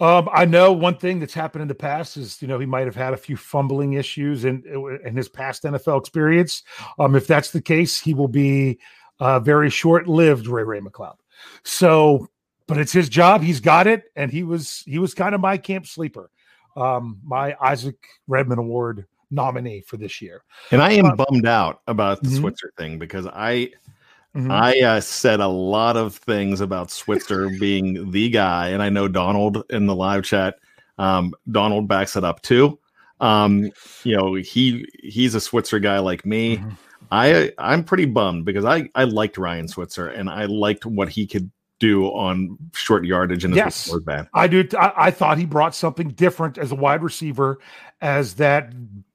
um, 0.00 0.28
I 0.32 0.44
know 0.44 0.72
one 0.72 0.96
thing 0.96 1.20
that's 1.20 1.34
happened 1.34 1.62
in 1.62 1.68
the 1.68 1.74
past 1.74 2.16
is 2.16 2.42
you 2.42 2.48
know 2.48 2.58
he 2.58 2.66
might 2.66 2.86
have 2.86 2.96
had 2.96 3.14
a 3.14 3.16
few 3.16 3.36
fumbling 3.36 3.92
issues 3.92 4.44
in 4.44 4.64
uh, 4.74 4.98
in 5.06 5.16
his 5.16 5.28
past 5.28 5.62
NFL 5.62 6.00
experience. 6.00 6.64
Um, 6.98 7.14
if 7.14 7.26
that's 7.26 7.52
the 7.52 7.62
case, 7.62 8.00
he 8.00 8.14
will 8.14 8.28
be 8.28 8.80
uh, 9.20 9.38
very 9.38 9.70
short 9.70 10.08
lived, 10.08 10.48
Ray 10.48 10.64
Ray 10.64 10.80
McCloud. 10.80 11.16
So, 11.62 12.28
but 12.66 12.78
it's 12.78 12.92
his 12.92 13.08
job; 13.08 13.42
he's 13.42 13.60
got 13.60 13.86
it, 13.86 14.04
and 14.16 14.32
he 14.32 14.42
was 14.42 14.82
he 14.86 14.98
was 14.98 15.14
kind 15.14 15.36
of 15.36 15.40
my 15.40 15.56
camp 15.56 15.86
sleeper, 15.86 16.30
um, 16.76 17.20
my 17.22 17.54
Isaac 17.60 17.96
Redman 18.26 18.58
Award 18.58 19.06
nominee 19.32 19.80
for 19.80 19.96
this 19.96 20.20
year. 20.20 20.42
And 20.70 20.82
I 20.82 20.92
am 20.92 21.06
um, 21.06 21.16
bummed 21.16 21.46
out 21.46 21.80
about 21.86 22.22
the 22.22 22.28
mm-hmm. 22.28 22.38
Switzer 22.40 22.72
thing 22.76 22.98
because 22.98 23.26
I 23.26 23.72
Mm-hmm. 24.34 24.50
I 24.50 24.80
uh, 24.80 25.00
said 25.00 25.40
a 25.40 25.46
lot 25.46 25.96
of 25.98 26.16
things 26.16 26.62
about 26.62 26.90
Switzer 26.90 27.50
being 27.60 28.10
the 28.12 28.30
guy, 28.30 28.68
and 28.68 28.82
I 28.82 28.88
know 28.88 29.06
Donald 29.06 29.62
in 29.68 29.86
the 29.86 29.94
live 29.94 30.24
chat. 30.24 30.56
Um, 30.98 31.34
Donald 31.50 31.86
backs 31.86 32.16
it 32.16 32.24
up 32.24 32.40
too. 32.42 32.78
Um, 33.20 33.70
you 34.04 34.16
know, 34.16 34.34
he 34.34 34.86
he's 35.02 35.34
a 35.34 35.40
Switzer 35.40 35.78
guy 35.78 35.98
like 35.98 36.24
me. 36.24 36.56
Mm-hmm. 36.56 36.70
I 37.10 37.52
I'm 37.58 37.84
pretty 37.84 38.06
bummed 38.06 38.46
because 38.46 38.64
I 38.64 38.88
I 38.94 39.04
liked 39.04 39.36
Ryan 39.36 39.68
Switzer 39.68 40.08
and 40.08 40.30
I 40.30 40.46
liked 40.46 40.86
what 40.86 41.10
he 41.10 41.26
could 41.26 41.50
do 41.78 42.06
on 42.06 42.56
short 42.74 43.04
yardage 43.04 43.44
and 43.44 43.54
yes, 43.54 43.92
I 44.32 44.46
do. 44.46 44.66
I, 44.78 44.92
I 44.96 45.10
thought 45.10 45.36
he 45.36 45.44
brought 45.44 45.74
something 45.74 46.08
different 46.08 46.56
as 46.56 46.72
a 46.72 46.74
wide 46.74 47.02
receiver, 47.02 47.58
as 48.00 48.34
that 48.34 48.72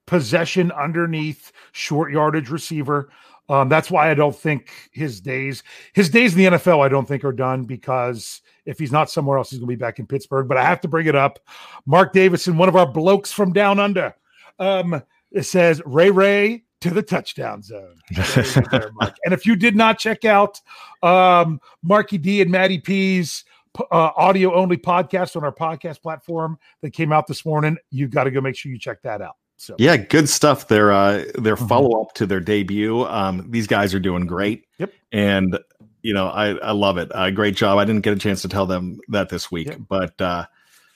possession 0.07 0.71
underneath 0.71 1.51
short 1.73 2.11
yardage 2.11 2.49
receiver. 2.49 3.09
Um, 3.49 3.69
that's 3.69 3.91
why 3.91 4.09
I 4.09 4.13
don't 4.13 4.35
think 4.35 4.71
his 4.91 5.21
days 5.21 5.63
his 5.93 6.09
days 6.09 6.33
in 6.33 6.39
the 6.39 6.57
NFL 6.57 6.83
I 6.83 6.89
don't 6.89 7.07
think 7.07 7.23
are 7.23 7.31
done 7.31 7.63
because 7.63 8.41
if 8.65 8.79
he's 8.79 8.91
not 8.91 9.09
somewhere 9.09 9.37
else, 9.37 9.51
he's 9.51 9.59
going 9.59 9.69
to 9.69 9.75
be 9.77 9.79
back 9.79 9.99
in 9.99 10.07
Pittsburgh. 10.07 10.47
But 10.47 10.57
I 10.57 10.63
have 10.63 10.81
to 10.81 10.87
bring 10.87 11.07
it 11.07 11.15
up. 11.15 11.39
Mark 11.85 12.11
Davison, 12.11 12.57
one 12.57 12.67
of 12.67 12.75
our 12.75 12.91
blokes 12.91 13.31
from 13.31 13.53
down 13.53 13.79
under, 13.79 14.15
um, 14.59 15.01
it 15.31 15.43
says 15.43 15.81
Ray 15.85 16.11
Ray 16.11 16.63
to 16.81 16.89
the 16.89 17.01
touchdown 17.01 17.61
zone. 17.61 17.95
and 18.15 19.33
if 19.33 19.45
you 19.45 19.55
did 19.55 19.75
not 19.75 19.97
check 19.97 20.25
out 20.25 20.59
um, 21.01 21.61
Marky 21.83 22.17
D 22.17 22.41
and 22.41 22.51
Maddie 22.51 22.79
P's 22.79 23.45
uh, 23.79 24.11
audio 24.15 24.53
only 24.55 24.77
podcast 24.77 25.35
on 25.35 25.43
our 25.43 25.53
podcast 25.53 26.01
platform 26.01 26.57
that 26.81 26.91
came 26.91 27.13
out 27.13 27.27
this 27.27 27.45
morning, 27.45 27.77
you 27.91 28.07
got 28.07 28.25
to 28.25 28.31
go 28.31 28.41
make 28.41 28.55
sure 28.55 28.71
you 28.71 28.79
check 28.79 29.01
that 29.03 29.21
out. 29.21 29.37
So 29.57 29.75
yeah, 29.79 29.97
good 29.97 30.29
stuff. 30.29 30.67
Their 30.67 30.91
uh, 30.91 31.25
their 31.35 31.55
mm-hmm. 31.55 31.67
follow 31.67 32.01
up 32.01 32.13
to 32.15 32.25
their 32.25 32.39
debut. 32.39 33.03
Um, 33.05 33.45
these 33.49 33.67
guys 33.67 33.93
are 33.93 33.99
doing 33.99 34.25
great. 34.25 34.65
Yep. 34.77 34.93
And 35.11 35.59
you 36.03 36.13
know, 36.13 36.27
I 36.27 36.55
I 36.57 36.71
love 36.71 36.97
it. 36.97 37.11
Uh, 37.13 37.31
great 37.31 37.55
job. 37.55 37.77
I 37.77 37.85
didn't 37.85 38.01
get 38.01 38.13
a 38.13 38.19
chance 38.19 38.41
to 38.43 38.47
tell 38.47 38.65
them 38.65 38.99
that 39.09 39.29
this 39.29 39.51
week, 39.51 39.67
yep. 39.67 39.79
but 39.89 40.19
uh, 40.21 40.45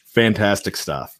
fantastic 0.05 0.77
stuff. 0.77 1.19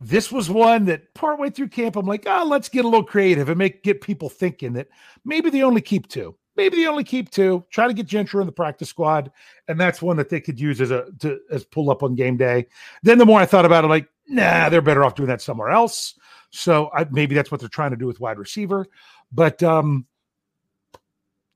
This 0.00 0.30
was 0.30 0.50
one 0.50 0.84
that 0.86 1.14
partway 1.14 1.48
through 1.50 1.68
camp, 1.68 1.96
I'm 1.96 2.06
like, 2.06 2.24
oh, 2.26 2.46
let's 2.46 2.68
get 2.68 2.84
a 2.84 2.88
little 2.88 3.04
creative 3.04 3.48
and 3.48 3.56
make 3.56 3.82
get 3.82 4.02
people 4.02 4.28
thinking 4.28 4.74
that 4.74 4.88
maybe 5.24 5.48
they 5.48 5.62
only 5.62 5.80
keep 5.80 6.08
two. 6.08 6.36
Maybe 6.54 6.76
they 6.76 6.86
only 6.86 7.04
keep 7.04 7.30
two. 7.30 7.64
Try 7.70 7.86
to 7.86 7.94
get 7.94 8.06
Gentry 8.06 8.40
in 8.40 8.46
the 8.46 8.52
practice 8.52 8.88
squad, 8.88 9.30
and 9.68 9.78
that's 9.78 10.00
one 10.00 10.16
that 10.16 10.28
they 10.28 10.40
could 10.40 10.58
use 10.58 10.80
as 10.80 10.90
a 10.90 11.06
to, 11.20 11.38
as 11.50 11.64
pull 11.64 11.90
up 11.90 12.02
on 12.02 12.14
game 12.14 12.36
day. 12.36 12.66
Then 13.02 13.18
the 13.18 13.26
more 13.26 13.40
I 13.40 13.46
thought 13.46 13.66
about 13.66 13.84
it, 13.84 13.88
like, 13.88 14.08
nah, 14.28 14.68
they're 14.68 14.82
better 14.82 15.04
off 15.04 15.14
doing 15.14 15.28
that 15.28 15.42
somewhere 15.42 15.70
else. 15.70 16.14
So 16.50 16.90
I, 16.94 17.06
maybe 17.10 17.34
that's 17.34 17.50
what 17.50 17.60
they're 17.60 17.68
trying 17.68 17.90
to 17.90 17.96
do 17.96 18.06
with 18.06 18.20
wide 18.20 18.38
receiver. 18.38 18.86
But 19.32 19.62
um, 19.62 20.06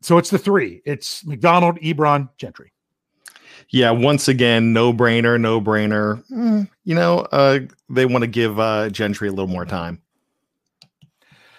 so 0.02 0.18
it's 0.18 0.30
the 0.30 0.38
three. 0.38 0.82
It's 0.84 1.24
McDonald, 1.24 1.78
Ebron, 1.80 2.28
Gentry 2.36 2.72
yeah, 3.70 3.90
once 3.90 4.28
again, 4.28 4.72
no 4.72 4.92
brainer, 4.92 5.40
no 5.40 5.60
brainer. 5.60 6.24
Mm, 6.30 6.68
you 6.84 6.94
know, 6.94 7.20
uh, 7.32 7.60
they 7.88 8.06
want 8.06 8.22
to 8.22 8.28
give 8.28 8.58
uh, 8.58 8.90
Gentry 8.90 9.28
a 9.28 9.32
little 9.32 9.46
more 9.46 9.64
time. 9.64 10.02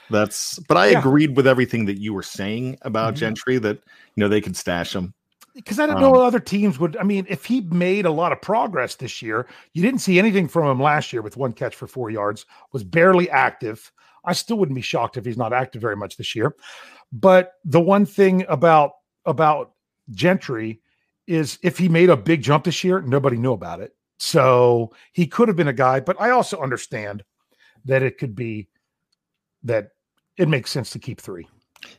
That's, 0.10 0.60
but 0.68 0.76
I 0.78 0.88
yeah. 0.88 1.00
agreed 1.00 1.38
with 1.38 1.48
everything 1.48 1.86
that 1.86 2.00
you 2.00 2.14
were 2.14 2.24
saying 2.24 2.78
about 2.82 3.14
mm-hmm. 3.14 3.20
Gentry 3.20 3.58
that 3.60 3.78
you 3.78 4.22
know 4.22 4.28
they 4.28 4.42
could 4.42 4.58
stash 4.58 4.94
him 4.94 5.14
because 5.56 5.80
I 5.80 5.86
don't 5.86 5.98
um, 5.98 6.02
know 6.02 6.12
what 6.12 6.22
other 6.22 6.40
teams 6.40 6.80
would. 6.80 6.98
I 6.98 7.04
mean, 7.04 7.26
if 7.30 7.46
he 7.46 7.62
made 7.62 8.06
a 8.06 8.12
lot 8.12 8.32
of 8.32 8.42
progress 8.42 8.96
this 8.96 9.22
year, 9.22 9.48
you 9.74 9.82
didn't 9.82 10.00
see 10.00 10.20
anything 10.20 10.48
from 10.48 10.70
him 10.70 10.82
last 10.82 11.12
year 11.12 11.22
with 11.22 11.38
one 11.38 11.54
catch 11.54 11.76
for 11.76 11.88
four 11.88 12.10
yards, 12.10 12.46
was 12.72 12.84
barely 12.84 13.30
active. 13.30 13.92
I 14.26 14.34
still 14.34 14.58
wouldn't 14.58 14.76
be 14.76 14.82
shocked 14.82 15.18
if 15.18 15.26
he's 15.26 15.38
not 15.38 15.54
active 15.54 15.82
very 15.82 15.96
much 15.96 16.18
this 16.18 16.36
year. 16.36 16.56
But 17.12 17.54
the 17.66 17.82
one 17.82 18.06
thing 18.06 18.46
about 18.48 18.92
about 19.26 19.74
Gentry 20.12 20.82
is 21.32 21.58
if 21.64 21.78
he 21.78 21.88
made 21.88 22.10
a 22.10 22.18
big 22.18 22.42
jump 22.42 22.66
this 22.66 22.84
year, 22.84 23.02
nobody 23.02 23.38
knew 23.38 23.54
about 23.54 23.80
it. 23.80 23.96
So 24.18 24.94
he 25.14 25.26
could 25.26 25.48
have 25.48 25.58
been 25.58 25.70
a 25.70 25.74
guy, 25.74 26.00
but 26.00 26.20
I 26.20 26.30
also 26.32 26.62
understand 26.62 27.24
that 27.86 28.04
it 28.04 28.18
could 28.18 28.36
be 28.36 28.68
that 29.64 29.90
it 30.38 30.48
makes 30.48 30.70
sense 30.70 30.92
to 30.92 31.00
keep 31.00 31.20
three. 31.20 31.48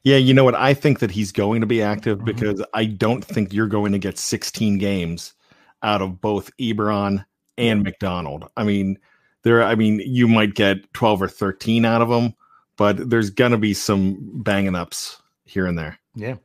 Yeah, 0.04 0.18
you 0.18 0.32
know 0.34 0.44
what? 0.44 0.54
I 0.54 0.74
think 0.74 1.00
that 1.00 1.10
he's 1.10 1.32
going 1.32 1.60
to 1.60 1.66
be 1.66 1.82
active 1.82 2.18
mm-hmm. 2.18 2.26
because 2.26 2.62
I 2.74 2.84
don't 2.84 3.24
think 3.24 3.52
you're 3.52 3.66
going 3.66 3.92
to 3.92 3.98
get 3.98 4.18
16 4.18 4.78
games 4.78 5.34
out 5.82 6.02
of 6.02 6.20
both 6.20 6.50
Ebron 6.58 7.24
and 7.58 7.82
McDonald. 7.82 8.48
I 8.56 8.64
mean, 8.64 8.98
there 9.42 9.62
I 9.62 9.74
mean, 9.74 10.00
you 10.04 10.28
might 10.28 10.54
get 10.54 10.92
12 10.92 11.22
or 11.22 11.28
13 11.28 11.84
out 11.84 12.02
of 12.02 12.08
them, 12.08 12.34
but 12.76 13.10
there's 13.10 13.30
going 13.30 13.52
to 13.52 13.58
be 13.58 13.74
some 13.74 14.42
banging 14.42 14.76
ups 14.76 15.20
here 15.44 15.66
and 15.66 15.78
there. 15.78 15.98
Yeah. 16.14 16.36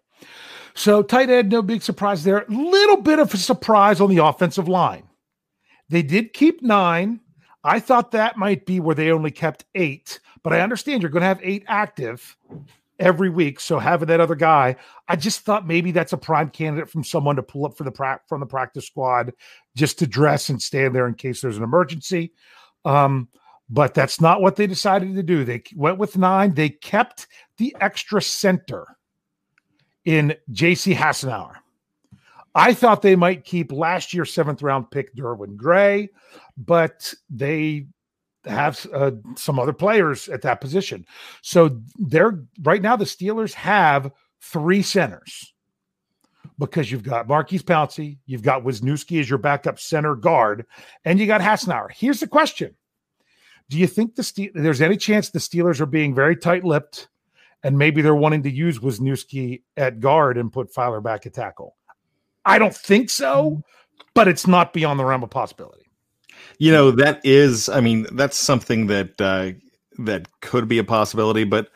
So 0.78 1.02
tight 1.02 1.32
end, 1.32 1.50
no 1.50 1.63
big 1.63 1.82
surprise 1.82 2.24
there. 2.24 2.46
Little 2.48 3.02
bit 3.02 3.18
of 3.18 3.34
a 3.34 3.38
surprise 3.38 4.00
on 4.00 4.12
the 4.12 4.24
offensive 4.24 4.68
line. 4.68 5.10
They 5.90 6.04
did 6.04 6.34
keep 6.34 6.62
nine. 6.62 7.20
I 7.63 7.80
thought 7.80 8.12
that 8.12 8.38
might 8.38 8.68
be 8.68 8.80
where 8.80 8.94
they 8.94 9.12
only 9.12 9.32
kept 9.32 9.66
eight, 9.74 10.20
but 10.44 10.54
I 10.54 10.62
understand 10.62 11.02
you're 11.02 11.10
going 11.10 11.22
to 11.22 11.28
have 11.28 11.40
eight 11.42 11.63
active 11.68 12.38
every 13.00 13.30
week. 13.30 13.60
So 13.60 13.80
having 13.80 14.08
that 14.10 14.20
other 14.20 14.36
guy, 14.36 14.76
I 15.08 15.16
just 15.16 15.40
thought 15.40 15.66
maybe 15.66 15.92
that's 15.92 16.13
a 16.13 16.18
prime 16.18 16.52
candidate 16.52 16.92
from 16.92 17.04
someone 17.04 17.38
to 17.38 17.44
pull 17.44 17.66
up 17.66 17.76
for 17.76 17.84
the 17.84 17.92
pra- 17.92 18.22
from 18.28 18.40
the 18.40 18.46
practice 18.46 18.86
squad 18.86 19.34
just 19.76 19.98
to 20.00 20.08
dress 20.08 20.50
and 20.50 20.62
stand 20.62 20.94
there 20.94 21.08
in 21.08 21.16
case 21.16 21.42
there's 21.42 21.58
an 21.58 21.63
emergency. 21.63 22.34
Um, 22.86 23.30
but 23.68 23.96
that's 23.96 24.22
not 24.22 24.42
what 24.42 24.58
they 24.58 24.68
decided 24.68 25.16
to 25.16 25.24
do. 25.24 25.44
They 25.44 25.63
went 25.76 25.98
with 25.98 26.18
nine. 26.18 26.54
They 26.54 26.70
kept 26.70 27.26
the 27.58 27.76
extra 27.82 28.22
center 28.22 28.96
in 30.08 30.34
JC 30.54 30.96
Hassenauer. 30.96 31.56
I 32.56 32.74
thought 32.74 33.02
they 33.02 33.17
might 33.17 33.43
keep 33.43 33.74
last 33.74 34.13
year's 34.13 34.34
seventh 34.34 34.63
round 34.63 34.89
pick 34.89 35.13
Derwin 35.13 35.58
Gray, 35.58 36.10
but 36.56 37.13
they 37.30 37.88
have 38.46 38.88
uh, 38.93 39.12
some 39.36 39.60
other 39.60 39.74
players 39.74 40.30
at 40.30 40.43
that 40.43 40.62
position. 40.62 41.06
So 41.41 41.82
they're 42.00 42.41
right 42.63 42.82
now 42.82 42.96
the 42.96 43.04
Steelers 43.04 43.54
have 43.54 44.10
three 44.41 44.82
centers 44.82 45.54
because 46.58 46.89
you've 46.89 47.04
got 47.04 47.28
Maurkice 47.28 47.62
Pouncey, 47.62 48.17
you've 48.26 48.41
got 48.43 48.63
Wisniewski 48.63 49.20
as 49.20 49.30
your 49.30 49.39
backup 49.39 49.78
center 49.78 50.15
guard, 50.15 50.65
and 51.04 51.20
you 51.20 51.28
got 51.28 51.41
Hassenauer. 51.41 51.91
Here's 51.91 52.22
the 52.22 52.28
question: 52.28 52.74
Do 53.70 53.78
you 53.78 53.88
think 53.88 54.15
the 54.15 54.24
Ste- 54.24 54.54
there's 54.56 54.82
any 54.82 54.96
chance 54.96 55.30
the 55.30 55.39
Steelers 55.39 55.82
are 55.82 55.86
being 55.86 56.15
very 56.15 56.38
tight-lipped 56.38 57.10
and 57.67 57.77
maybe 57.77 58.01
they're 58.01 58.15
wanting 58.15 58.43
to 58.43 58.49
use 58.49 58.80
Wisniewski 58.80 59.62
at 59.75 59.99
guard 59.99 60.38
and 60.38 60.53
put 60.53 60.73
Feiler 60.73 61.03
back 61.03 61.25
at 61.25 61.34
tackle. 61.34 61.75
I 62.45 62.60
don't 62.60 62.73
think 62.73 63.10
so, 63.10 63.62
but 64.13 64.30
it's 64.30 64.47
not 64.47 64.71
beyond 64.71 64.97
the 65.01 65.03
realm 65.03 65.21
of 65.21 65.30
possibility. 65.30 65.84
You 66.60 66.71
know, 66.71 66.91
that 66.91 67.19
is, 67.25 67.67
I 67.67 67.82
mean, 67.82 68.08
that's 68.13 68.38
something 68.38 68.88
that 68.88 69.19
uh, 69.19 69.51
that 69.97 70.30
could 70.39 70.69
be 70.69 70.77
a 70.77 70.86
possibility, 70.86 71.43
but 71.43 71.67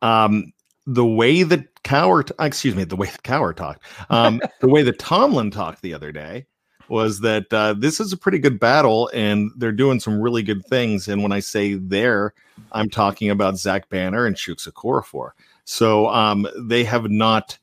um, 0.00 0.50
the 0.86 1.04
way 1.04 1.42
that 1.42 1.74
Cowher, 1.82 2.30
excuse 2.40 2.74
me, 2.74 2.84
the 2.84 2.96
way 2.96 3.08
that 3.08 3.22
Cowher 3.22 3.54
talked, 3.54 3.84
um, 4.08 4.40
the 4.62 4.68
way 4.68 4.82
that 4.82 4.98
Tomlin 4.98 5.50
talked 5.50 5.82
the 5.82 5.92
other 5.92 6.10
day, 6.10 6.46
was 6.88 7.20
that 7.20 7.52
uh, 7.52 7.74
this 7.74 8.00
is 8.00 8.12
a 8.12 8.16
pretty 8.16 8.38
good 8.38 8.60
battle, 8.60 9.10
and 9.14 9.50
they're 9.56 9.72
doing 9.72 10.00
some 10.00 10.20
really 10.20 10.42
good 10.42 10.64
things. 10.66 11.08
And 11.08 11.22
when 11.22 11.32
I 11.32 11.40
say 11.40 11.74
there, 11.74 12.34
I'm 12.72 12.90
talking 12.90 13.30
about 13.30 13.58
Zach 13.58 13.88
Banner 13.88 14.26
and 14.26 14.36
Chuks 14.36 14.68
Okorafor. 14.68 15.30
So 15.64 16.08
um, 16.08 16.46
they 16.56 16.84
have 16.84 17.10
not 17.10 17.58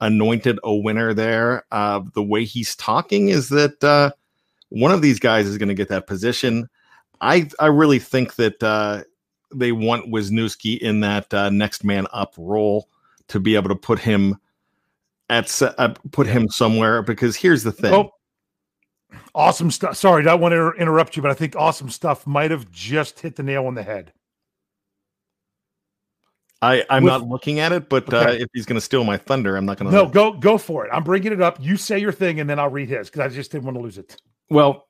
anointed 0.00 0.58
a 0.64 0.74
winner 0.74 1.14
there. 1.14 1.64
Uh, 1.70 2.00
the 2.14 2.22
way 2.22 2.44
he's 2.44 2.76
talking 2.76 3.28
is 3.28 3.48
that 3.50 3.82
uh, 3.82 4.10
one 4.68 4.92
of 4.92 5.02
these 5.02 5.18
guys 5.18 5.46
is 5.46 5.58
going 5.58 5.68
to 5.68 5.74
get 5.74 5.88
that 5.88 6.06
position. 6.06 6.68
I 7.20 7.48
I 7.58 7.66
really 7.66 7.98
think 7.98 8.34
that 8.36 8.62
uh, 8.62 9.04
they 9.54 9.72
want 9.72 10.10
Wisniewski 10.10 10.78
in 10.78 11.00
that 11.00 11.32
uh, 11.32 11.50
next 11.50 11.84
man 11.84 12.06
up 12.12 12.34
role 12.36 12.88
to 13.28 13.40
be 13.40 13.54
able 13.54 13.68
to 13.68 13.76
put 13.76 13.98
him 13.98 14.38
at 15.30 15.62
uh, 15.62 15.94
put 16.10 16.26
him 16.26 16.48
somewhere. 16.48 17.02
Because 17.02 17.36
here's 17.36 17.62
the 17.62 17.72
thing. 17.72 17.94
Oh, 17.94 18.10
awesome 19.34 19.70
stuff. 19.70 19.96
Sorry, 19.96 20.22
I 20.22 20.24
don't 20.24 20.40
want 20.40 20.52
to 20.52 20.72
interrupt 20.72 21.16
you, 21.16 21.22
but 21.22 21.30
I 21.30 21.34
think 21.34 21.56
awesome 21.56 21.90
stuff 21.90 22.26
might 22.26 22.50
have 22.50 22.70
just 22.70 23.20
hit 23.20 23.36
the 23.36 23.42
nail 23.42 23.66
on 23.66 23.74
the 23.74 23.82
head. 23.82 24.12
I, 26.60 26.84
I'm 26.88 27.02
With, 27.02 27.10
not 27.10 27.28
looking 27.28 27.58
at 27.58 27.72
it, 27.72 27.88
but 27.88 28.12
uh, 28.12 28.18
okay. 28.18 28.30
uh, 28.30 28.34
if 28.34 28.48
he's 28.54 28.66
going 28.66 28.76
to 28.76 28.80
steal 28.80 29.02
my 29.02 29.16
thunder, 29.16 29.56
I'm 29.56 29.66
not 29.66 29.78
going 29.78 29.90
to. 29.90 29.96
No, 29.96 30.06
go 30.06 30.32
go 30.32 30.56
for 30.56 30.86
it. 30.86 30.90
I'm 30.92 31.02
bringing 31.02 31.32
it 31.32 31.42
up. 31.42 31.58
You 31.60 31.76
say 31.76 31.98
your 31.98 32.12
thing, 32.12 32.38
and 32.38 32.48
then 32.48 32.60
I'll 32.60 32.70
read 32.70 32.88
his 32.88 33.10
because 33.10 33.20
I 33.20 33.34
just 33.34 33.50
didn't 33.50 33.64
want 33.64 33.76
to 33.76 33.82
lose 33.82 33.98
it. 33.98 34.22
Well, 34.48 34.86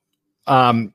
um, 0.47 0.93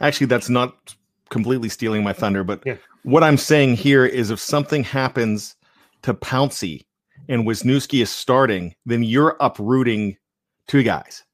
actually, 0.00 0.28
that's 0.28 0.48
not 0.48 0.94
completely 1.28 1.68
stealing 1.68 2.04
my 2.04 2.12
thunder, 2.12 2.44
but 2.44 2.62
yeah. 2.64 2.76
what 3.02 3.24
I'm 3.24 3.36
saying 3.36 3.76
here 3.76 4.06
is 4.06 4.30
if 4.30 4.38
something 4.38 4.84
happens 4.84 5.56
to 6.02 6.14
Pouncey 6.14 6.84
and 7.28 7.44
Wisniewski 7.44 8.00
is 8.00 8.10
starting, 8.10 8.76
then 8.84 9.02
you're 9.02 9.36
uprooting 9.40 10.16
two 10.68 10.84
guys. 10.84 11.24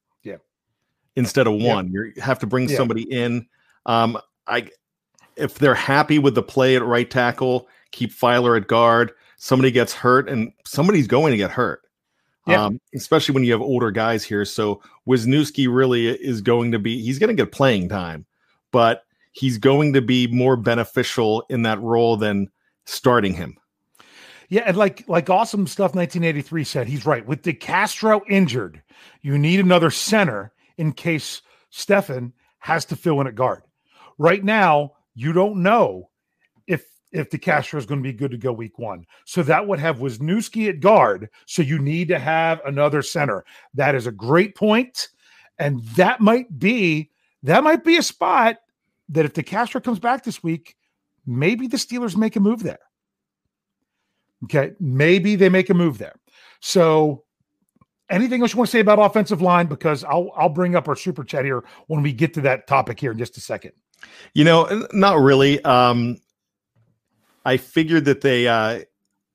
Instead 1.15 1.47
of 1.47 1.55
one, 1.55 1.93
yeah. 1.93 2.11
you 2.15 2.23
have 2.23 2.39
to 2.39 2.47
bring 2.47 2.69
yeah. 2.69 2.77
somebody 2.77 3.03
in. 3.03 3.47
Um, 3.85 4.19
I 4.47 4.71
if 5.37 5.55
they're 5.57 5.75
happy 5.75 6.19
with 6.19 6.35
the 6.35 6.43
play 6.43 6.77
at 6.77 6.83
right 6.83 7.11
tackle 7.11 7.69
keep 7.93 8.13
Feiler 8.13 8.57
at 8.57 8.67
guard. 8.67 9.13
Somebody 9.37 9.71
gets 9.71 9.93
hurt, 9.93 10.29
and 10.29 10.53
somebody's 10.67 11.07
going 11.07 11.31
to 11.31 11.37
get 11.37 11.51
hurt. 11.51 11.83
Yeah. 12.47 12.65
Um, 12.65 12.81
especially 12.93 13.35
when 13.35 13.45
you 13.45 13.53
have 13.53 13.61
older 13.61 13.93
guys 13.93 14.25
here. 14.25 14.45
So 14.45 14.83
Wisniewski 15.09 15.73
really 15.73 16.09
is 16.09 16.41
going 16.41 16.73
to 16.73 16.81
be 16.81 17.01
he's 17.01 17.21
going 17.21 17.29
to 17.29 17.41
get 17.41 17.53
playing 17.53 17.89
time, 17.89 18.27
but 18.73 19.05
he's 19.31 19.59
going 19.59 19.93
to 19.93 20.03
be 20.03 20.27
more 20.27 20.57
beneficial 20.57 21.45
in 21.51 21.63
that 21.63 21.81
role 21.81 22.17
than 22.17 22.51
starting 22.85 23.35
him. 23.35 23.57
Yeah, 24.49 24.63
and 24.67 24.77
like 24.77 25.05
like 25.09 25.31
awesome 25.31 25.69
stuff 25.69 25.95
1983 25.95 26.65
said, 26.65 26.89
he's 26.89 27.07
right. 27.07 27.25
With 27.25 27.43
DeCastro 27.43 28.23
injured, 28.29 28.83
you 29.23 29.39
need 29.39 29.61
another 29.61 29.91
center 29.91 30.52
in 30.79 30.93
case 30.93 31.43
Stefen 31.73 32.33
has 32.59 32.85
to 32.87 32.97
fill 32.97 33.21
in 33.21 33.27
at 33.27 33.35
guard. 33.35 33.63
Right 34.19 34.45
now, 34.45 34.93
you 35.15 35.33
don't 35.33 35.63
know 35.63 36.11
if 36.67 36.87
if 37.13 37.31
DeCastro 37.31 37.79
is 37.79 37.87
going 37.87 38.03
to 38.03 38.09
be 38.09 38.13
good 38.13 38.31
to 38.31 38.39
go 38.39 38.53
week 38.53 38.79
one. 38.79 39.05
So 39.25 39.43
that 39.43 39.67
would 39.67 39.79
have 39.79 39.99
Wisniewski 39.99 40.69
at 40.69 40.81
guard. 40.81 41.29
So 41.47 41.63
you 41.63 41.79
need 41.79 42.09
to 42.09 42.19
have 42.19 42.61
another 42.65 43.03
center. 43.03 43.45
That 43.75 43.95
is 43.95 44.07
a 44.07 44.13
great 44.13 44.55
point. 44.55 45.09
And 45.59 45.83
that 45.97 46.21
might 46.21 46.59
be 46.59 47.11
that 47.43 47.65
might 47.65 47.85
be 47.85 47.97
a 47.97 48.03
spot 48.03 48.59
that 49.09 49.25
if 49.25 49.35
DeCastro 49.35 49.83
comes 49.83 49.99
back 49.99 50.25
this 50.25 50.43
week, 50.43 50.77
maybe 51.27 51.67
the 51.67 51.77
Steelers 51.77 52.17
make 52.17 52.37
a 52.37 52.41
move 52.41 52.63
there. 52.63 52.79
Okay. 54.45 54.73
Maybe 54.81 55.37
they 55.37 55.49
make 55.49 55.71
a 55.71 55.75
move 55.75 55.99
there. 55.99 56.15
So 56.61 57.25
anything 58.13 58.43
else 58.43 58.53
you 58.53 58.59
want 58.59 58.69
to 58.69 58.73
say 58.73 58.81
about 58.81 58.99
offensive 58.99 59.43
line? 59.43 59.67
Because 59.67 60.05
I'll 60.05 60.31
I'll 60.37 60.49
bring 60.49 60.77
up 60.77 60.89
our 60.89 60.97
super 60.97 61.25
chat 61.25 61.45
here 61.45 61.65
when 61.89 62.03
we 62.03 62.13
get 62.13 62.35
to 62.35 62.41
that 62.43 62.67
topic 62.67 63.01
here 63.01 63.13
in 63.13 63.19
just 63.19 63.37
a 63.37 63.41
second. 63.41 63.73
You 64.35 64.45
know, 64.45 64.87
not 64.93 65.19
really. 65.19 65.63
Um, 65.65 66.19
I 67.45 67.57
figured 67.57 68.05
that 68.05 68.21
they 68.21 68.47
uh 68.47 68.81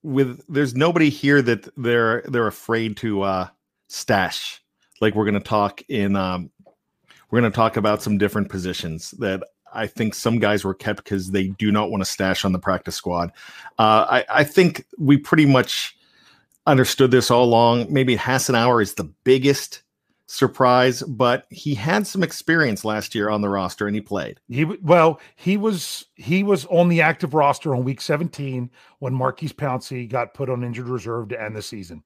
with 0.02 0.42
there's 0.48 0.74
nobody 0.74 1.10
here 1.10 1.42
that 1.42 1.68
they're 1.76 2.22
they're 2.28 2.46
afraid 2.46 2.96
to 2.98 3.22
uh 3.22 3.48
stash. 3.88 4.62
Like 5.00 5.14
we're 5.14 5.24
gonna 5.24 5.40
talk 5.40 5.82
in 5.88 6.16
um 6.16 6.50
we're 7.30 7.40
gonna 7.40 7.50
talk 7.50 7.76
about 7.76 8.02
some 8.02 8.16
different 8.16 8.48
positions 8.48 9.10
that 9.18 9.42
I 9.72 9.86
think 9.86 10.14
some 10.14 10.38
guys 10.38 10.64
were 10.64 10.74
kept 10.74 11.04
because 11.04 11.30
they 11.30 11.48
do 11.48 11.70
not 11.70 11.90
want 11.90 12.00
to 12.02 12.10
stash 12.10 12.44
on 12.44 12.52
the 12.52 12.58
practice 12.58 12.94
squad. 12.94 13.32
Uh, 13.78 14.06
I, 14.08 14.24
I 14.30 14.44
think 14.44 14.86
we 14.96 15.18
pretty 15.18 15.44
much 15.44 15.97
understood 16.68 17.10
this 17.10 17.30
all 17.30 17.44
along. 17.44 17.92
Maybe 17.92 18.16
Hassenauer 18.16 18.82
is 18.82 18.94
the 18.94 19.12
biggest 19.24 19.82
surprise, 20.26 21.02
but 21.02 21.46
he 21.50 21.74
had 21.74 22.06
some 22.06 22.22
experience 22.22 22.84
last 22.84 23.14
year 23.14 23.30
on 23.30 23.40
the 23.40 23.48
roster 23.48 23.86
and 23.86 23.96
he 23.96 24.02
played. 24.02 24.38
He 24.48 24.64
well, 24.64 25.20
he 25.36 25.56
was 25.56 26.04
he 26.14 26.42
was 26.42 26.66
on 26.66 26.88
the 26.88 27.00
active 27.00 27.34
roster 27.34 27.74
on 27.74 27.84
week 27.84 28.00
17 28.00 28.70
when 28.98 29.14
Maurkice 29.14 29.52
Pouncey 29.52 30.08
got 30.08 30.34
put 30.34 30.50
on 30.50 30.62
injured 30.62 30.88
reserve 30.88 31.30
to 31.30 31.42
end 31.42 31.56
the 31.56 31.62
season. 31.62 32.04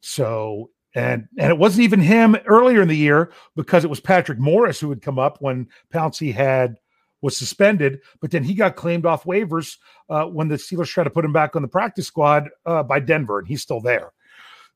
So 0.00 0.70
and 0.94 1.26
and 1.38 1.50
it 1.50 1.58
wasn't 1.58 1.84
even 1.84 2.00
him 2.00 2.36
earlier 2.46 2.82
in 2.82 2.88
the 2.88 2.96
year 2.96 3.32
because 3.56 3.82
it 3.82 3.90
was 3.90 4.00
Patrick 4.00 4.38
Morris 4.38 4.78
who 4.78 4.90
had 4.90 5.02
come 5.02 5.18
up 5.18 5.38
when 5.40 5.68
Pouncey 5.92 6.32
had 6.32 6.76
was 7.24 7.36
suspended, 7.38 8.02
but 8.20 8.30
then 8.30 8.44
he 8.44 8.52
got 8.52 8.76
claimed 8.76 9.06
off 9.06 9.24
waivers 9.24 9.78
uh, 10.10 10.26
when 10.26 10.46
the 10.46 10.56
Steelers 10.56 10.88
tried 10.88 11.04
to 11.04 11.10
put 11.10 11.24
him 11.24 11.32
back 11.32 11.56
on 11.56 11.62
the 11.62 11.68
practice 11.68 12.06
squad 12.06 12.50
uh, 12.66 12.82
by 12.82 13.00
Denver, 13.00 13.38
and 13.38 13.48
he's 13.48 13.62
still 13.62 13.80
there. 13.80 14.12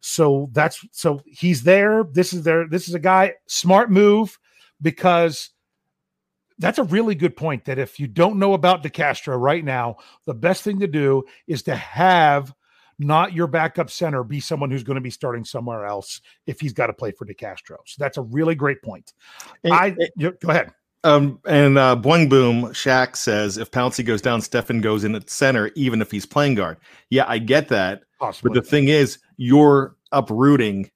So 0.00 0.48
that's 0.52 0.82
so 0.90 1.20
he's 1.26 1.62
there. 1.62 2.04
This 2.04 2.32
is 2.32 2.44
there. 2.44 2.66
This 2.66 2.88
is 2.88 2.94
a 2.94 2.98
guy 2.98 3.34
smart 3.48 3.90
move 3.90 4.38
because 4.80 5.50
that's 6.58 6.78
a 6.78 6.84
really 6.84 7.14
good 7.14 7.36
point. 7.36 7.66
That 7.66 7.78
if 7.78 8.00
you 8.00 8.06
don't 8.06 8.38
know 8.38 8.54
about 8.54 8.82
DeCastro 8.82 9.38
right 9.38 9.64
now, 9.64 9.96
the 10.24 10.34
best 10.34 10.62
thing 10.62 10.80
to 10.80 10.86
do 10.86 11.24
is 11.46 11.62
to 11.64 11.76
have 11.76 12.54
not 12.98 13.34
your 13.34 13.46
backup 13.46 13.90
center 13.90 14.24
be 14.24 14.40
someone 14.40 14.70
who's 14.70 14.84
going 14.84 14.94
to 14.94 15.02
be 15.02 15.10
starting 15.10 15.44
somewhere 15.44 15.84
else 15.84 16.22
if 16.46 16.60
he's 16.60 16.72
got 16.72 16.86
to 16.86 16.94
play 16.94 17.12
for 17.12 17.26
DeCastro. 17.26 17.76
So 17.84 17.96
that's 17.98 18.16
a 18.16 18.22
really 18.22 18.54
great 18.54 18.80
point. 18.82 19.12
And, 19.64 19.74
I 19.74 19.96
and, 20.16 20.38
go 20.40 20.48
ahead. 20.48 20.72
Um, 21.04 21.40
and 21.46 21.78
uh, 21.78 21.96
Boing 21.96 22.28
Boom 22.28 22.64
Shaq 22.72 23.16
says 23.16 23.56
if 23.56 23.70
Pouncey 23.70 24.04
goes 24.04 24.20
down, 24.20 24.40
Stefen 24.40 24.82
goes 24.82 25.04
in 25.04 25.14
at 25.14 25.30
center, 25.30 25.70
even 25.74 26.02
if 26.02 26.10
he's 26.10 26.26
playing 26.26 26.56
guard. 26.56 26.78
Yeah, 27.10 27.24
I 27.28 27.38
get 27.38 27.68
that. 27.68 28.02
Possibly. 28.18 28.50
But 28.50 28.62
the 28.62 28.68
thing 28.68 28.88
is, 28.88 29.18
you're 29.36 29.96
uprooting. 30.10 30.90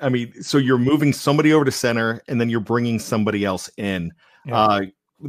I 0.00 0.08
mean, 0.08 0.32
so 0.42 0.56
you're 0.56 0.78
moving 0.78 1.12
somebody 1.12 1.52
over 1.52 1.64
to 1.64 1.72
center, 1.72 2.22
and 2.28 2.40
then 2.40 2.48
you're 2.48 2.60
bringing 2.60 2.98
somebody 2.98 3.44
else 3.44 3.68
in. 3.76 4.12
Yeah. 4.46 4.56
Uh, 4.56 4.80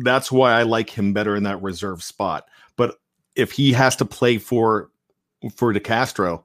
that's 0.03 0.31
why 0.31 0.53
I 0.53 0.63
like 0.63 0.89
him 0.89 1.11
better 1.13 1.35
in 1.35 1.43
that 1.43 1.61
reserve 1.61 2.03
spot. 2.03 2.45
But 2.77 2.95
if 3.35 3.51
he 3.51 3.73
has 3.73 3.95
to 3.97 4.05
play 4.05 4.37
for 4.37 4.89
for 5.55 5.73
DeCastro, 5.73 6.43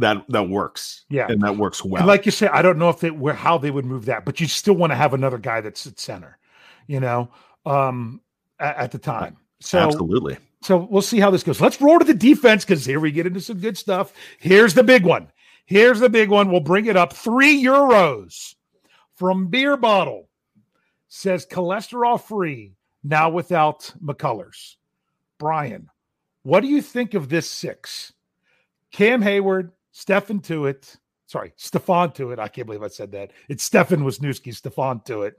that 0.00 0.24
that 0.28 0.48
works. 0.48 1.04
Yeah, 1.08 1.26
and 1.28 1.42
that 1.42 1.56
works 1.56 1.84
well. 1.84 2.00
And 2.00 2.06
like 2.06 2.26
you 2.26 2.32
say, 2.32 2.48
I 2.48 2.62
don't 2.62 2.78
know 2.78 2.88
if 2.88 3.00
they 3.00 3.10
were 3.10 3.32
how 3.32 3.58
they 3.58 3.70
would 3.70 3.84
move 3.84 4.06
that, 4.06 4.24
but 4.24 4.40
you 4.40 4.46
still 4.46 4.74
want 4.74 4.90
to 4.92 4.96
have 4.96 5.14
another 5.14 5.38
guy 5.38 5.60
that's 5.60 5.86
at 5.86 5.98
center. 5.98 6.38
You 6.86 7.00
know, 7.00 7.30
um, 7.64 8.20
at, 8.58 8.76
at 8.76 8.92
the 8.92 8.98
time. 8.98 9.36
So 9.60 9.78
absolutely. 9.78 10.38
So 10.62 10.88
we'll 10.90 11.02
see 11.02 11.20
how 11.20 11.30
this 11.30 11.42
goes. 11.42 11.60
Let's 11.60 11.80
roll 11.80 11.98
to 11.98 12.04
the 12.04 12.14
defense 12.14 12.64
because 12.64 12.84
here 12.84 13.00
we 13.00 13.12
get 13.12 13.26
into 13.26 13.40
some 13.40 13.58
good 13.58 13.78
stuff. 13.78 14.12
Here's 14.38 14.74
the 14.74 14.82
big 14.82 15.04
one. 15.04 15.30
Here's 15.64 16.00
the 16.00 16.10
big 16.10 16.28
one. 16.28 16.50
We'll 16.50 16.60
bring 16.60 16.86
it 16.86 16.96
up. 16.96 17.12
Three 17.12 17.62
euros 17.62 18.54
from 19.14 19.48
Beer 19.48 19.76
Bottle 19.76 20.28
says 21.08 21.46
cholesterol 21.46 22.20
free 22.20 22.74
now 23.02 23.30
without 23.30 23.92
McCullers. 24.02 24.76
Brian, 25.38 25.88
what 26.42 26.60
do 26.60 26.66
you 26.66 26.82
think 26.82 27.14
of 27.14 27.28
this 27.28 27.48
six? 27.48 28.12
Cam 28.92 29.22
Heyward, 29.22 29.70
Stephon 30.00 30.42
Tuitt. 30.42 30.96
sorry, 31.26 31.52
Stephon 31.58 32.14
Tuitt. 32.14 32.38
I 32.38 32.48
can't 32.48 32.66
believe 32.66 32.82
I 32.82 32.88
said 32.88 33.12
that. 33.12 33.32
It's 33.48 33.68
Stefen 33.68 34.02
Wisniewski, 34.02 34.54
Stephon 34.54 35.04
Tuitt. 35.04 35.32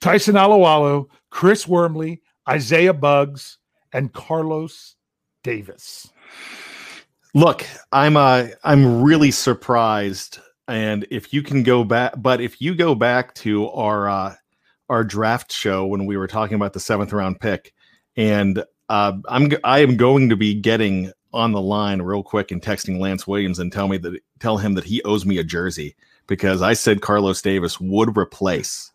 Tyson 0.00 0.36
Alualu, 0.36 1.06
Chris 1.30 1.68
Wormley, 1.68 2.22
Isaiah 2.48 2.94
Buggs, 2.94 3.58
and 3.92 4.12
Carlos 4.12 4.96
Davis. 5.42 6.08
Look, 7.34 7.66
I'm 7.92 8.16
uh 8.16 8.48
I'm 8.64 9.02
really 9.02 9.30
surprised 9.30 10.38
and 10.68 11.06
if 11.10 11.34
you 11.34 11.42
can 11.42 11.62
go 11.62 11.84
back 11.84 12.14
but 12.16 12.40
if 12.40 12.60
you 12.60 12.74
go 12.74 12.94
back 12.94 13.34
to 13.34 13.68
our 13.70 14.08
uh 14.08 14.34
our 14.88 15.04
draft 15.04 15.52
show 15.52 15.86
when 15.86 16.06
we 16.06 16.16
were 16.16 16.26
talking 16.26 16.54
about 16.54 16.72
the 16.72 16.80
7th 16.80 17.12
round 17.12 17.38
pick 17.38 17.74
and 18.16 18.64
uh 18.88 19.12
I'm 19.28 19.52
I 19.62 19.80
am 19.80 19.98
going 19.98 20.30
to 20.30 20.36
be 20.36 20.54
getting 20.54 21.12
on 21.36 21.52
the 21.52 21.60
line 21.60 22.02
real 22.02 22.22
quick 22.22 22.50
and 22.50 22.60
texting 22.60 22.98
Lance 22.98 23.26
Williams 23.26 23.58
and 23.58 23.72
tell 23.72 23.88
me 23.88 23.98
that 23.98 24.20
tell 24.40 24.58
him 24.58 24.74
that 24.74 24.84
he 24.84 25.02
owes 25.02 25.24
me 25.24 25.38
a 25.38 25.44
jersey 25.44 25.94
because 26.26 26.62
I 26.62 26.72
said 26.72 27.00
Carlos 27.00 27.40
Davis 27.42 27.80
would 27.80 28.16
replace 28.16 28.92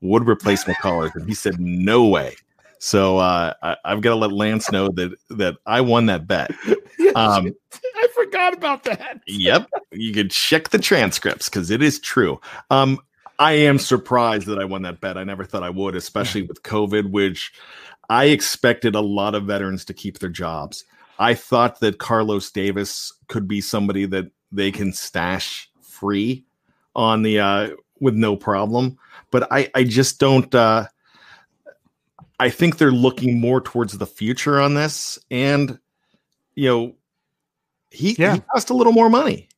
would 0.00 0.28
replace 0.28 0.64
McCullers 0.64 1.14
and 1.14 1.28
he 1.28 1.34
said 1.34 1.60
no 1.60 2.06
way. 2.06 2.36
So 2.78 3.18
uh, 3.18 3.54
I, 3.62 3.76
have 3.84 4.00
got 4.00 4.10
to 4.10 4.16
let 4.16 4.32
Lance 4.32 4.70
know 4.70 4.88
that 4.90 5.12
that 5.30 5.56
I 5.66 5.80
won 5.80 6.06
that 6.06 6.26
bet. 6.26 6.50
Um, 7.14 7.54
I 7.96 8.08
forgot 8.14 8.54
about 8.54 8.84
that. 8.84 9.20
yep, 9.26 9.68
you 9.92 10.12
can 10.12 10.28
check 10.28 10.68
the 10.70 10.78
transcripts 10.78 11.48
because 11.48 11.70
it 11.70 11.82
is 11.82 11.98
true. 11.98 12.40
Um, 12.70 13.00
I 13.38 13.52
am 13.52 13.78
surprised 13.78 14.46
that 14.48 14.58
I 14.58 14.64
won 14.64 14.82
that 14.82 15.00
bet. 15.00 15.16
I 15.16 15.24
never 15.24 15.44
thought 15.44 15.62
I 15.62 15.70
would, 15.70 15.94
especially 15.94 16.42
with 16.42 16.62
COVID, 16.64 17.10
which 17.10 17.52
I 18.10 18.26
expected 18.26 18.94
a 18.94 19.00
lot 19.00 19.34
of 19.34 19.44
veterans 19.44 19.84
to 19.86 19.94
keep 19.94 20.18
their 20.18 20.28
jobs. 20.28 20.84
I 21.18 21.34
thought 21.34 21.80
that 21.80 21.98
Carlos 21.98 22.50
Davis 22.50 23.12
could 23.28 23.48
be 23.48 23.60
somebody 23.60 24.06
that 24.06 24.30
they 24.52 24.70
can 24.70 24.92
stash 24.92 25.68
free 25.82 26.44
on 26.94 27.22
the 27.22 27.40
uh 27.40 27.70
with 28.00 28.14
no 28.14 28.36
problem. 28.36 28.96
But 29.30 29.50
I, 29.52 29.70
I 29.74 29.84
just 29.84 30.20
don't 30.20 30.54
uh 30.54 30.86
I 32.40 32.50
think 32.50 32.78
they're 32.78 32.92
looking 32.92 33.40
more 33.40 33.60
towards 33.60 33.98
the 33.98 34.06
future 34.06 34.60
on 34.60 34.74
this. 34.74 35.18
And 35.30 35.78
you 36.54 36.68
know, 36.68 36.94
he, 37.90 38.14
Yeah. 38.18 38.34
he 38.34 38.40
cost 38.52 38.70
a 38.70 38.74
little 38.74 38.92
more 38.92 39.10
money. 39.10 39.48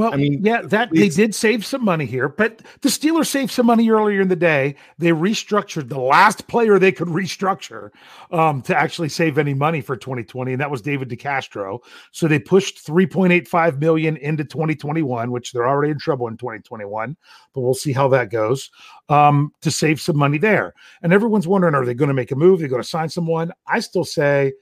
Well, 0.00 0.14
I 0.14 0.16
mean, 0.16 0.42
yeah, 0.42 0.62
that 0.62 0.90
they 0.92 1.10
did 1.10 1.34
save 1.34 1.66
some 1.66 1.84
money 1.84 2.06
here, 2.06 2.26
but 2.26 2.62
the 2.80 2.88
Steelers 2.88 3.26
saved 3.26 3.50
some 3.50 3.66
money 3.66 3.90
earlier 3.90 4.22
in 4.22 4.28
the 4.28 4.34
day. 4.34 4.76
They 4.96 5.10
restructured 5.10 5.90
the 5.90 6.00
last 6.00 6.48
player 6.48 6.78
they 6.78 6.90
could 6.90 7.08
restructure 7.08 7.90
um, 8.30 8.62
to 8.62 8.74
actually 8.74 9.10
save 9.10 9.36
any 9.36 9.52
money 9.52 9.82
for 9.82 9.98
2020, 9.98 10.52
and 10.52 10.60
that 10.60 10.70
was 10.70 10.80
David 10.80 11.10
DeCastro. 11.10 11.80
So 12.12 12.28
they 12.28 12.38
pushed 12.38 12.86
3.85 12.86 13.78
million 13.78 14.16
into 14.16 14.42
2021, 14.42 15.30
which 15.30 15.52
they're 15.52 15.68
already 15.68 15.90
in 15.90 15.98
trouble 15.98 16.28
in 16.28 16.38
2021, 16.38 17.14
but 17.52 17.60
we'll 17.60 17.74
see 17.74 17.92
how 17.92 18.08
that 18.08 18.30
goes 18.30 18.70
um, 19.10 19.52
to 19.60 19.70
save 19.70 20.00
some 20.00 20.16
money 20.16 20.38
there. 20.38 20.72
And 21.02 21.12
everyone's 21.12 21.46
wondering, 21.46 21.74
are 21.74 21.84
they 21.84 21.92
going 21.92 22.08
to 22.08 22.14
make 22.14 22.32
a 22.32 22.36
move? 22.36 22.60
They're 22.60 22.68
going 22.68 22.82
to 22.82 22.88
sign 22.88 23.10
someone. 23.10 23.52
I 23.66 23.80
still 23.80 24.04
say 24.04 24.54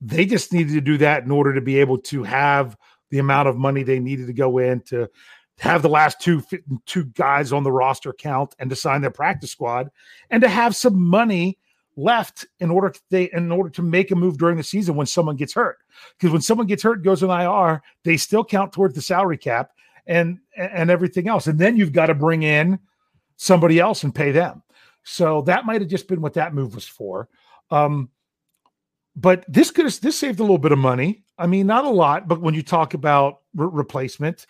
they 0.00 0.24
just 0.24 0.52
needed 0.52 0.72
to 0.72 0.80
do 0.80 0.96
that 0.98 1.24
in 1.24 1.30
order 1.30 1.54
to 1.54 1.60
be 1.60 1.78
able 1.78 1.98
to 1.98 2.22
have 2.22 2.78
the 3.10 3.18
amount 3.18 3.48
of 3.48 3.56
money 3.56 3.82
they 3.82 3.98
needed 3.98 4.26
to 4.26 4.32
go 4.32 4.58
in 4.58 4.80
to 4.82 5.08
have 5.60 5.82
the 5.82 5.88
last 5.88 6.20
two 6.20 6.42
two 6.86 7.04
guys 7.04 7.52
on 7.52 7.62
the 7.62 7.72
roster 7.72 8.12
count 8.14 8.54
and 8.58 8.70
to 8.70 8.76
sign 8.76 9.02
their 9.02 9.10
practice 9.10 9.50
squad 9.50 9.90
and 10.30 10.42
to 10.42 10.48
have 10.48 10.74
some 10.74 11.00
money 11.00 11.58
left 11.96 12.46
in 12.60 12.70
order 12.70 12.88
to 12.88 13.00
they 13.10 13.30
in 13.32 13.52
order 13.52 13.68
to 13.68 13.82
make 13.82 14.10
a 14.10 14.16
move 14.16 14.38
during 14.38 14.56
the 14.56 14.62
season 14.62 14.96
when 14.96 15.06
someone 15.06 15.36
gets 15.36 15.52
hurt. 15.52 15.78
Because 16.16 16.32
when 16.32 16.40
someone 16.40 16.66
gets 16.66 16.82
hurt 16.82 17.02
goes 17.02 17.22
on 17.22 17.30
IR 17.30 17.82
they 18.04 18.16
still 18.16 18.44
count 18.44 18.72
towards 18.72 18.94
the 18.94 19.02
salary 19.02 19.36
cap 19.36 19.72
and 20.06 20.38
and 20.56 20.90
everything 20.90 21.28
else. 21.28 21.46
And 21.46 21.58
then 21.58 21.76
you've 21.76 21.92
got 21.92 22.06
to 22.06 22.14
bring 22.14 22.42
in 22.42 22.78
somebody 23.36 23.78
else 23.78 24.02
and 24.02 24.14
pay 24.14 24.32
them. 24.32 24.62
So 25.02 25.42
that 25.42 25.66
might 25.66 25.82
have 25.82 25.90
just 25.90 26.08
been 26.08 26.22
what 26.22 26.34
that 26.34 26.54
move 26.54 26.74
was 26.74 26.86
for. 26.86 27.28
Um 27.70 28.08
but 29.14 29.44
this 29.46 29.70
could 29.70 29.84
have 29.84 30.00
this 30.00 30.18
saved 30.18 30.40
a 30.40 30.42
little 30.42 30.56
bit 30.56 30.72
of 30.72 30.78
money. 30.78 31.24
I 31.40 31.46
mean, 31.46 31.66
not 31.66 31.86
a 31.86 31.90
lot, 31.90 32.28
but 32.28 32.40
when 32.40 32.54
you 32.54 32.62
talk 32.62 32.92
about 32.94 33.40
re- 33.54 33.68
replacement, 33.70 34.46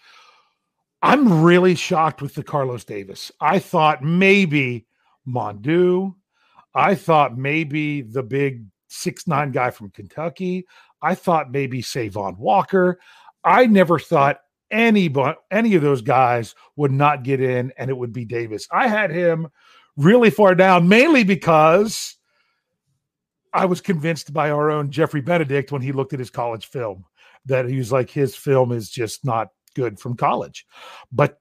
I'm 1.03 1.42
really 1.42 1.76
shocked 1.76 2.20
with 2.20 2.35
the 2.35 2.42
Carlos 2.42 2.85
Davis. 2.85 3.31
I 3.40 3.61
thought 3.61 4.03
maybe 4.03 4.87
Mondeaux. 5.26 6.14
I 6.74 6.96
thought 6.96 7.38
maybe 7.38 8.03
the 8.03 8.22
big 8.22 8.64
six 8.88 9.26
nine 9.26 9.53
guy 9.53 9.70
from 9.70 9.90
Kentucky. 9.90 10.66
I 11.00 11.14
thought 11.14 11.53
maybe 11.53 11.81
Savon 11.81 12.37
Walker. 12.38 12.98
I 13.44 13.66
never 13.66 13.98
thought 13.98 14.40
any 14.70 15.12
any 15.50 15.74
of 15.74 15.83
those 15.83 16.03
guys 16.03 16.55
would 16.76 16.92
not 16.92 17.22
get 17.22 17.40
in, 17.40 17.72
and 17.79 17.88
it 17.88 17.96
would 17.96 18.12
be 18.12 18.24
Davis. 18.24 18.66
I 18.70 18.88
had 18.88 19.11
him 19.11 19.48
really 19.96 20.31
far 20.31 20.55
down, 20.55 20.88
mainly 20.88 21.24
because 21.24 22.16
I 23.52 23.64
was 23.66 23.80
convinced 23.80 24.32
by 24.32 24.50
our 24.50 24.70
own 24.70 24.90
Jeffrey 24.90 25.20
Benedict 25.20 25.72
when 25.72 25.82
he 25.82 25.92
looked 25.92 26.12
at 26.12 26.18
his 26.18 26.30
college 26.30 26.66
film 26.66 27.04
that 27.46 27.68
he 27.68 27.76
was 27.76 27.90
like 27.90 28.10
his 28.10 28.36
film 28.36 28.72
is 28.72 28.90
just 28.90 29.24
not 29.24 29.48
good 29.74 29.98
from 29.98 30.16
college. 30.16 30.66
But 31.10 31.40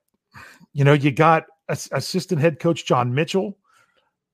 you 0.73 0.83
know, 0.83 0.93
you 0.93 1.11
got 1.11 1.45
ass- 1.67 1.89
assistant 1.91 2.41
head 2.41 2.59
coach 2.59 2.85
John 2.85 3.13
Mitchell, 3.13 3.57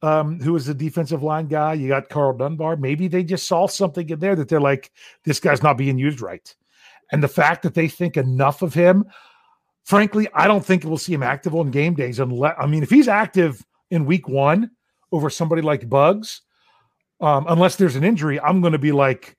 um, 0.01 0.39
who 0.39 0.55
is 0.55 0.67
a 0.67 0.73
defensive 0.73 1.23
line 1.23 1.47
guy. 1.47 1.73
You 1.73 1.87
got 1.87 2.09
Karl 2.09 2.37
Dunbar. 2.37 2.77
Maybe 2.77 3.07
they 3.07 3.23
just 3.23 3.47
saw 3.47 3.67
something 3.67 4.09
in 4.09 4.19
there 4.19 4.35
that 4.35 4.49
they're 4.49 4.61
like, 4.61 4.91
this 5.23 5.39
guy's 5.39 5.63
not 5.63 5.77
being 5.77 5.97
used 5.97 6.21
right. 6.21 6.53
And 7.11 7.21
the 7.21 7.27
fact 7.27 7.63
that 7.63 7.73
they 7.73 7.87
think 7.87 8.17
enough 8.17 8.61
of 8.61 8.73
him, 8.73 9.05
frankly, 9.83 10.27
I 10.33 10.47
don't 10.47 10.65
think 10.65 10.83
we'll 10.83 10.97
see 10.97 11.13
him 11.13 11.23
active 11.23 11.55
on 11.55 11.71
game 11.71 11.93
days 11.93 12.19
unless 12.19 12.55
I 12.59 12.67
mean, 12.67 12.83
if 12.83 12.89
he's 12.89 13.07
active 13.07 13.65
in 13.91 14.05
week 14.05 14.27
one 14.27 14.71
over 15.11 15.29
somebody 15.29 15.61
like 15.61 15.87
Buggs, 15.87 16.41
um, 17.21 17.45
unless 17.47 17.75
there's 17.75 17.95
an 17.95 18.03
injury, 18.03 18.39
I'm 18.39 18.61
going 18.61 18.73
to 18.73 18.79
be 18.79 18.91
like, 18.91 19.37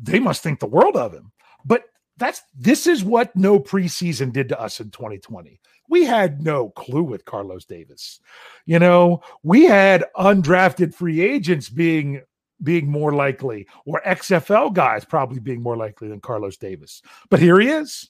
they 0.00 0.18
must 0.18 0.42
think 0.42 0.60
the 0.60 0.66
world 0.66 0.96
of 0.96 1.12
him. 1.12 1.32
But 1.64 1.84
that's 2.16 2.42
this 2.56 2.86
is 2.86 3.04
what 3.04 3.34
no 3.34 3.58
preseason 3.58 4.32
did 4.32 4.48
to 4.50 4.60
us 4.60 4.80
in 4.80 4.90
2020. 4.90 5.60
We 5.88 6.04
had 6.04 6.42
no 6.42 6.70
clue 6.70 7.02
with 7.02 7.24
Carlos 7.24 7.64
Davis. 7.64 8.20
You 8.64 8.78
know, 8.78 9.22
we 9.42 9.64
had 9.64 10.04
undrafted 10.16 10.94
free 10.94 11.20
agents 11.20 11.68
being 11.68 12.22
being 12.62 12.88
more 12.88 13.12
likely, 13.12 13.66
or 13.84 14.00
XFL 14.06 14.72
guys 14.72 15.04
probably 15.04 15.40
being 15.40 15.62
more 15.62 15.76
likely 15.76 16.08
than 16.08 16.20
Carlos 16.20 16.56
Davis. 16.56 17.02
But 17.28 17.40
here 17.40 17.58
he 17.58 17.68
is. 17.68 18.08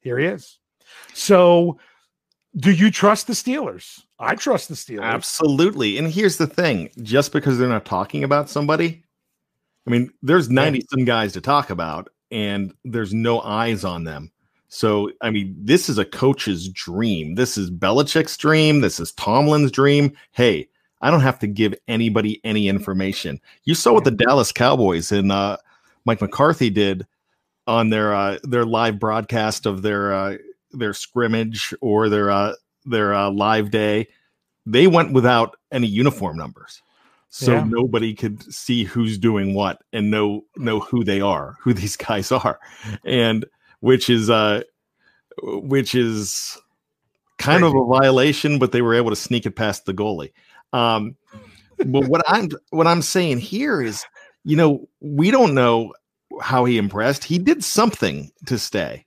Here 0.00 0.18
he 0.18 0.26
is. 0.26 0.58
So, 1.12 1.78
do 2.56 2.72
you 2.72 2.90
trust 2.90 3.26
the 3.26 3.32
Steelers? 3.32 4.02
I 4.18 4.34
trust 4.34 4.68
the 4.68 4.74
Steelers. 4.74 5.02
Absolutely. 5.02 5.98
And 5.98 6.08
here's 6.08 6.36
the 6.36 6.46
thing 6.46 6.90
just 7.02 7.32
because 7.32 7.58
they're 7.58 7.68
not 7.68 7.84
talking 7.84 8.24
about 8.24 8.50
somebody, 8.50 9.02
I 9.86 9.90
mean, 9.90 10.10
there's 10.22 10.50
90 10.50 10.84
some 10.90 11.04
guys 11.04 11.32
to 11.34 11.40
talk 11.40 11.70
about, 11.70 12.08
and 12.30 12.74
there's 12.84 13.14
no 13.14 13.40
eyes 13.40 13.84
on 13.84 14.04
them. 14.04 14.30
So, 14.68 15.10
I 15.20 15.30
mean, 15.30 15.56
this 15.58 15.88
is 15.88 15.98
a 15.98 16.04
coach's 16.04 16.68
dream. 16.68 17.34
This 17.34 17.58
is 17.58 17.70
Belichick's 17.70 18.36
dream. 18.36 18.80
This 18.80 19.00
is 19.00 19.12
Tomlin's 19.12 19.72
dream. 19.72 20.12
Hey, 20.30 20.68
I 21.00 21.10
don't 21.10 21.22
have 21.22 21.38
to 21.40 21.46
give 21.46 21.74
anybody 21.88 22.40
any 22.44 22.68
information. 22.68 23.40
You 23.64 23.74
saw 23.74 23.92
what 23.92 24.04
the 24.04 24.10
Dallas 24.10 24.52
Cowboys 24.52 25.10
and 25.10 25.32
uh, 25.32 25.56
Mike 26.04 26.20
McCarthy 26.20 26.70
did 26.70 27.06
on 27.66 27.90
their 27.90 28.14
uh, 28.14 28.38
their 28.42 28.64
live 28.64 28.98
broadcast 28.98 29.66
of 29.66 29.82
their 29.82 30.12
uh, 30.14 30.36
their 30.72 30.94
scrimmage 30.94 31.74
or 31.80 32.08
their 32.08 32.30
uh, 32.30 32.54
their 32.84 33.14
uh, 33.14 33.30
live 33.30 33.70
day. 33.70 34.08
They 34.66 34.86
went 34.86 35.12
without 35.12 35.56
any 35.72 35.86
uniform 35.86 36.36
numbers, 36.36 36.82
so 37.30 37.54
Yeah. 37.54 37.64
nobody 37.64 38.14
could 38.14 38.42
see 38.52 38.84
who's 38.84 39.18
doing 39.18 39.54
what 39.54 39.82
and 39.92 40.10
know 40.10 40.44
know 40.56 40.80
who 40.80 41.04
they 41.04 41.20
are, 41.20 41.56
who 41.60 41.72
these 41.74 41.96
guys 41.96 42.30
are, 42.32 42.58
and 43.04 43.44
which 43.80 44.10
is 44.10 44.30
uh, 44.30 44.62
which 45.42 45.94
is 45.94 46.58
kind 47.38 47.64
of 47.64 47.74
a 47.74 47.84
violation, 47.86 48.58
but 48.58 48.72
they 48.72 48.82
were 48.82 48.94
able 48.94 49.10
to 49.10 49.16
sneak 49.16 49.46
it 49.46 49.52
past 49.52 49.86
the 49.86 49.94
goalie. 49.94 50.32
Um, 50.72 51.16
but 51.86 52.04
what 52.08 52.22
I'm 52.28 52.50
what 52.70 52.86
I'm 52.86 53.02
saying 53.02 53.38
here 53.38 53.80
is, 53.80 54.04
you 54.44 54.56
know, 54.56 54.88
we 55.00 55.30
don't 55.30 55.54
know 55.54 55.94
how 56.42 56.64
he 56.64 56.76
impressed. 56.78 57.24
He 57.24 57.38
did 57.38 57.64
something 57.64 58.30
to 58.46 58.58
stay, 58.58 59.06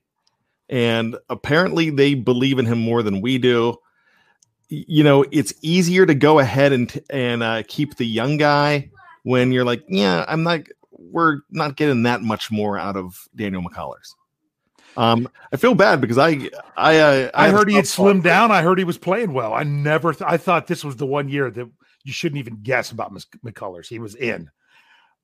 and 0.68 1.16
apparently 1.28 1.90
they 1.90 2.14
believe 2.14 2.58
in 2.58 2.66
him 2.66 2.78
more 2.78 3.02
than 3.02 3.20
we 3.20 3.38
do. 3.38 3.76
You 4.68 5.04
know, 5.04 5.24
it's 5.30 5.52
easier 5.62 6.06
to 6.06 6.14
go 6.14 6.38
ahead 6.38 6.72
and 6.72 7.00
and 7.10 7.42
uh, 7.42 7.62
keep 7.68 7.96
the 7.96 8.06
young 8.06 8.36
guy 8.36 8.90
when 9.22 9.52
you're 9.52 9.64
like, 9.64 9.84
yeah, 9.88 10.24
I'm 10.26 10.42
not. 10.42 10.60
We're 10.90 11.40
not 11.50 11.76
getting 11.76 12.04
that 12.04 12.22
much 12.22 12.50
more 12.50 12.78
out 12.78 12.96
of 12.96 13.28
Daniel 13.36 13.62
McCullers. 13.62 14.14
Um, 14.96 15.28
I 15.52 15.56
feel 15.56 15.74
bad 15.74 16.00
because 16.00 16.18
I 16.18 16.48
I 16.76 16.98
uh, 16.98 17.30
I, 17.34 17.46
have 17.46 17.54
heard 17.54 17.68
he 17.68 17.74
had 17.74 17.84
slimmed 17.84 18.22
down. 18.22 18.50
I 18.50 18.62
heard 18.62 18.78
he 18.78 18.84
was 18.84 18.98
playing 18.98 19.32
well. 19.32 19.52
I 19.52 19.64
never, 19.64 20.12
th- 20.12 20.28
I 20.28 20.36
thought 20.36 20.66
this 20.66 20.84
was 20.84 20.96
the 20.96 21.06
one 21.06 21.28
year 21.28 21.50
that 21.50 21.68
you 22.04 22.12
shouldn't 22.12 22.38
even 22.38 22.62
guess 22.62 22.90
about 22.90 23.12
Mc- 23.12 23.42
McCullers. 23.44 23.88
He 23.88 23.98
was 23.98 24.14
in. 24.14 24.50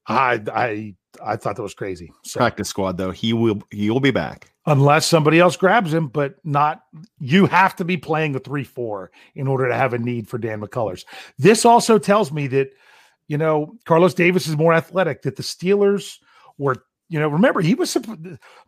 I, 0.07 0.43
I, 0.53 0.95
I 1.25 1.37
thought 1.37 1.57
that 1.57 1.63
was 1.63 1.75
crazy. 1.75 2.13
So 2.25 2.39
practice 2.39 2.69
squad 2.69 2.97
though. 2.97 3.13
He 3.13 3.33
will 3.33 3.63
he 3.71 3.91
will 3.91 4.01
be 4.01 4.11
back. 4.11 4.51
Unless 4.67 5.07
somebody 5.07 5.41
else 5.41 5.57
grabs 5.57 5.93
him, 5.93 6.09
but 6.09 6.35
not, 6.45 6.83
you 7.19 7.47
have 7.47 7.75
to 7.77 7.85
be 7.85 7.97
playing 7.97 8.33
the 8.33 8.41
three 8.41 8.63
four 8.63 9.11
in 9.35 9.49
order 9.49 9.67
to 9.67 9.75
have 9.75 9.95
a 9.95 9.99
need 9.99 10.29
for 10.29 10.37
Dan 10.37 10.61
McCullers. 10.61 11.07
This 11.39 11.65
also 11.65 11.99
tells 11.99 12.31
me 12.31 12.47
that, 12.49 12.71
you 13.27 13.39
know, 13.39 13.75
Carlos 13.87 14.13
Davis 14.13 14.47
is 14.47 14.59
more 14.59 14.75
athletic. 14.75 15.23
That 15.23 15.37
the 15.37 15.43
Steelers 15.43 16.19
were, 16.59 16.85
you 17.09 17.19
know, 17.19 17.29
remember 17.29 17.63
he 17.63 17.75
was 17.75 17.95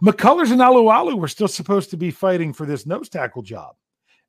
McCullers 0.02 0.50
and 0.50 0.62
Alualu 0.62 1.18
were 1.18 1.28
still 1.28 1.46
supposed 1.46 1.90
to 1.90 1.98
be 1.98 2.10
fighting 2.10 2.54
for 2.54 2.64
this 2.64 2.86
nose 2.86 3.10
tackle 3.10 3.42
job, 3.42 3.76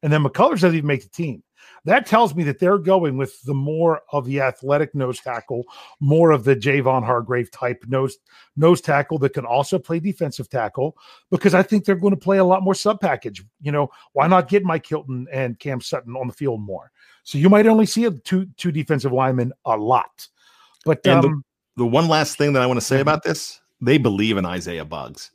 and 0.01 0.11
then 0.11 0.21
McCullers 0.21 0.59
doesn't 0.59 0.75
even 0.75 0.87
make 0.87 1.03
the 1.03 1.09
team. 1.09 1.43
That 1.85 2.05
tells 2.05 2.33
me 2.33 2.43
that 2.43 2.59
they're 2.59 2.77
going 2.77 3.17
with 3.17 3.41
the 3.43 3.53
more 3.53 4.03
of 4.11 4.25
the 4.25 4.39
athletic 4.39 4.95
nose 4.95 5.19
tackle, 5.19 5.65
more 5.99 6.31
of 6.31 6.45
the 6.45 6.55
Javon 6.55 7.03
Hargrave 7.03 7.51
type 7.51 7.83
nose 7.87 8.17
nose 8.55 8.79
tackle 8.79 9.17
that 9.19 9.33
can 9.33 9.45
also 9.45 9.77
play 9.77 9.99
defensive 9.99 10.49
tackle, 10.49 10.95
because 11.29 11.53
I 11.53 11.61
think 11.61 11.83
they're 11.83 11.95
going 11.95 12.13
to 12.13 12.19
play 12.19 12.37
a 12.37 12.43
lot 12.43 12.63
more 12.63 12.73
sub 12.73 13.01
package. 13.01 13.43
You 13.61 13.73
know, 13.73 13.89
why 14.13 14.27
not 14.27 14.47
get 14.47 14.63
Mike 14.63 14.87
Hilton 14.87 15.27
and 15.31 15.59
Cam 15.59 15.81
Sutton 15.81 16.15
on 16.15 16.27
the 16.27 16.33
field 16.33 16.61
more? 16.61 16.89
So 17.23 17.37
you 17.37 17.49
might 17.49 17.67
only 17.67 17.85
see 17.85 18.05
a 18.05 18.11
two 18.11 18.45
two 18.55 18.71
defensive 18.71 19.11
linemen 19.11 19.51
a 19.65 19.75
lot. 19.75 20.27
But 20.85 21.05
And 21.05 21.25
um, 21.25 21.43
the, 21.75 21.83
the 21.83 21.87
one 21.87 22.07
last 22.07 22.37
thing 22.37 22.53
that 22.53 22.61
I 22.61 22.65
want 22.65 22.79
to 22.79 22.85
say 22.85 23.01
about 23.01 23.23
this, 23.23 23.59
they 23.81 23.97
believe 23.97 24.37
in 24.37 24.45
Isaiah 24.45 24.85
Buggs. 24.85 25.31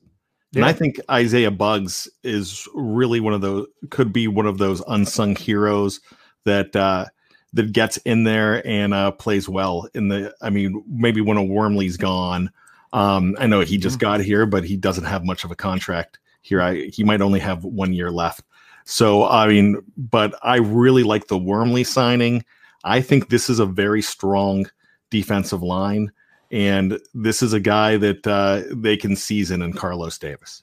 And 0.55 0.65
I 0.65 0.73
think 0.73 0.99
Isaiah 1.11 1.51
Buggs 1.51 2.09
is 2.25 2.67
really 2.75 3.21
one 3.21 3.35
of 3.35 3.43
those 3.43 3.67
could 3.91 4.15
be 4.15 4.29
one 4.29 4.47
of 4.47 4.57
those 4.57 4.83
unsung 4.89 5.37
heroes 5.37 6.01
that 6.49 6.75
uh, 6.75 7.07
that 7.53 7.73
gets 7.73 7.97
in 7.99 8.25
there 8.25 8.67
and 8.67 8.93
uh, 8.93 9.13
plays 9.13 9.49
well 9.49 9.89
in 9.95 10.09
the. 10.09 10.35
I 10.43 10.51
mean, 10.51 10.83
maybe 10.89 11.21
when 11.21 11.37
a 11.37 11.45
Wormley's 11.45 11.97
gone. 11.97 12.51
Um, 12.93 13.37
I 13.39 13.47
know 13.47 13.61
he 13.61 13.77
just 13.77 13.97
mm-hmm. 13.97 14.01
got 14.01 14.21
here, 14.21 14.47
but 14.47 14.65
he 14.65 14.77
doesn't 14.77 15.05
have 15.05 15.25
much 15.25 15.45
of 15.45 15.51
a 15.51 15.57
contract 15.57 16.19
here. 16.43 16.61
I 16.61 16.87
he 16.87 17.05
might 17.05 17.21
only 17.21 17.41
have 17.41 17.65
one 17.65 17.93
year 17.93 18.11
left. 18.11 18.43
So 18.85 19.29
I 19.29 19.47
mean, 19.47 19.83
but 19.97 20.35
I 20.43 20.57
really 20.57 21.03
like 21.03 21.29
the 21.29 21.39
Wormley 21.39 21.85
signing. 21.85 22.45
I 22.85 23.01
think 23.01 23.29
this 23.29 23.51
is 23.51 23.59
a 23.59 23.67
very 23.67 24.03
strong 24.03 24.67
defensive 25.11 25.63
line, 25.63 26.13
and 26.51 26.99
this 27.13 27.43
is 27.43 27.53
a 27.53 27.61
guy 27.61 27.99
that 27.99 28.27
uh, 28.27 28.63
they 28.71 28.97
can 28.97 29.17
season 29.17 29.63
in 29.63 29.75
Carlos 29.75 30.17
Davis. 30.19 30.63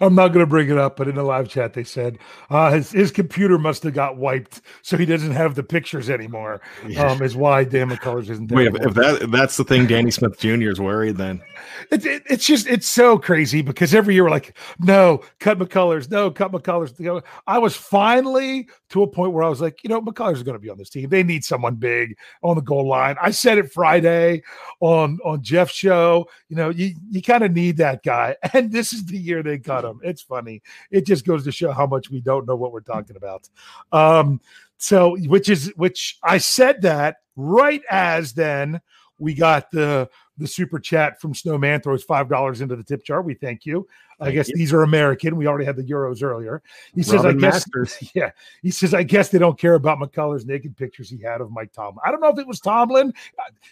I'm 0.00 0.14
not 0.14 0.28
going 0.28 0.44
to 0.44 0.48
bring 0.48 0.70
it 0.70 0.78
up, 0.78 0.96
but 0.96 1.08
in 1.08 1.14
the 1.14 1.22
live 1.22 1.48
chat 1.48 1.72
they 1.74 1.84
said 1.84 2.18
uh, 2.50 2.72
his 2.72 2.90
his 2.90 3.10
computer 3.10 3.58
must 3.58 3.82
have 3.82 3.94
got 3.94 4.16
wiped, 4.16 4.62
so 4.82 4.96
he 4.96 5.06
doesn't 5.06 5.32
have 5.32 5.54
the 5.54 5.62
pictures 5.62 6.10
anymore. 6.10 6.60
Yeah. 6.86 7.10
Um, 7.10 7.22
is 7.22 7.36
why 7.36 7.64
Dan 7.64 7.90
McCullers 7.90 8.30
isn't 8.30 8.48
there. 8.48 8.56
Wait, 8.56 8.68
if, 8.68 8.74
if 8.74 8.94
that 8.94 9.22
if 9.22 9.30
that's 9.30 9.56
the 9.56 9.64
thing, 9.64 9.86
Danny 9.86 10.10
Smith 10.10 10.38
Jr. 10.38 10.70
is 10.70 10.80
worried. 10.80 11.16
Then 11.16 11.42
it, 11.90 12.04
it, 12.04 12.22
it's 12.26 12.46
just 12.46 12.66
it's 12.66 12.88
so 12.88 13.18
crazy 13.18 13.62
because 13.62 13.94
every 13.94 14.14
year 14.14 14.24
we're 14.24 14.30
like, 14.30 14.56
no, 14.78 15.22
cut 15.40 15.58
McCullers, 15.58 16.10
no, 16.10 16.30
cut 16.30 16.52
McCullers. 16.52 17.22
I 17.46 17.58
was 17.58 17.76
finally 17.76 18.68
to 18.90 19.02
a 19.02 19.06
point 19.06 19.32
where 19.32 19.44
I 19.44 19.48
was 19.48 19.60
like, 19.60 19.82
you 19.82 19.90
know, 19.90 20.00
McCullers 20.00 20.34
is 20.34 20.42
going 20.42 20.54
to 20.54 20.60
be 20.60 20.70
on 20.70 20.78
this 20.78 20.90
team. 20.90 21.08
They 21.08 21.22
need 21.22 21.44
someone 21.44 21.76
big 21.76 22.16
on 22.42 22.56
the 22.56 22.62
goal 22.62 22.88
line. 22.88 23.16
I 23.20 23.30
said 23.30 23.58
it 23.58 23.72
Friday 23.72 24.42
on 24.80 25.18
on 25.24 25.42
Jeff's 25.42 25.74
show. 25.74 26.28
You 26.48 26.56
know, 26.56 26.70
you 26.70 26.94
you 27.10 27.22
kind 27.22 27.44
of 27.44 27.52
need 27.52 27.76
that 27.78 28.02
guy, 28.02 28.36
and 28.52 28.72
this 28.72 28.92
is 28.92 29.04
the 29.06 29.18
year 29.18 29.42
they 29.42 29.53
cut 29.58 29.84
him. 29.84 30.00
It's 30.02 30.22
funny. 30.22 30.62
It 30.90 31.06
just 31.06 31.24
goes 31.26 31.44
to 31.44 31.52
show 31.52 31.72
how 31.72 31.86
much 31.86 32.10
we 32.10 32.20
don't 32.20 32.46
know 32.46 32.56
what 32.56 32.72
we're 32.72 32.80
talking 32.80 33.16
about. 33.16 33.48
Um, 33.92 34.40
so 34.78 35.16
which 35.26 35.48
is 35.48 35.72
which 35.76 36.18
I 36.22 36.38
said 36.38 36.82
that 36.82 37.16
right 37.36 37.82
as 37.90 38.32
then 38.32 38.80
we 39.18 39.34
got 39.34 39.70
the 39.70 40.08
the 40.36 40.46
super 40.46 40.80
chat 40.80 41.20
from 41.20 41.32
Snowman 41.32 41.80
throws 41.80 42.02
five 42.02 42.28
dollars 42.28 42.60
into 42.60 42.76
the 42.76 42.82
tip 42.82 43.04
jar. 43.04 43.22
We 43.22 43.34
thank 43.34 43.64
you. 43.64 43.86
I 44.20 44.30
guess 44.30 44.48
you. 44.48 44.56
these 44.56 44.72
are 44.72 44.82
American. 44.82 45.36
We 45.36 45.46
already 45.46 45.64
had 45.64 45.76
the 45.76 45.84
euros 45.84 46.22
earlier. 46.22 46.62
He 46.94 47.02
says, 47.02 47.24
Robin 47.24 47.38
I 47.38 47.40
guess, 47.40 47.66
Masters. 47.66 48.10
yeah. 48.14 48.30
He 48.62 48.70
says, 48.70 48.94
I 48.94 49.02
guess 49.02 49.28
they 49.28 49.38
don't 49.38 49.58
care 49.58 49.74
about 49.74 49.98
McCullers' 49.98 50.46
naked 50.46 50.76
pictures 50.76 51.10
he 51.10 51.20
had 51.20 51.40
of 51.40 51.50
Mike 51.50 51.72
Tomlin. 51.72 51.98
I 52.04 52.10
don't 52.10 52.20
know 52.20 52.28
if 52.28 52.38
it 52.38 52.46
was 52.46 52.60
Tomlin. 52.60 53.12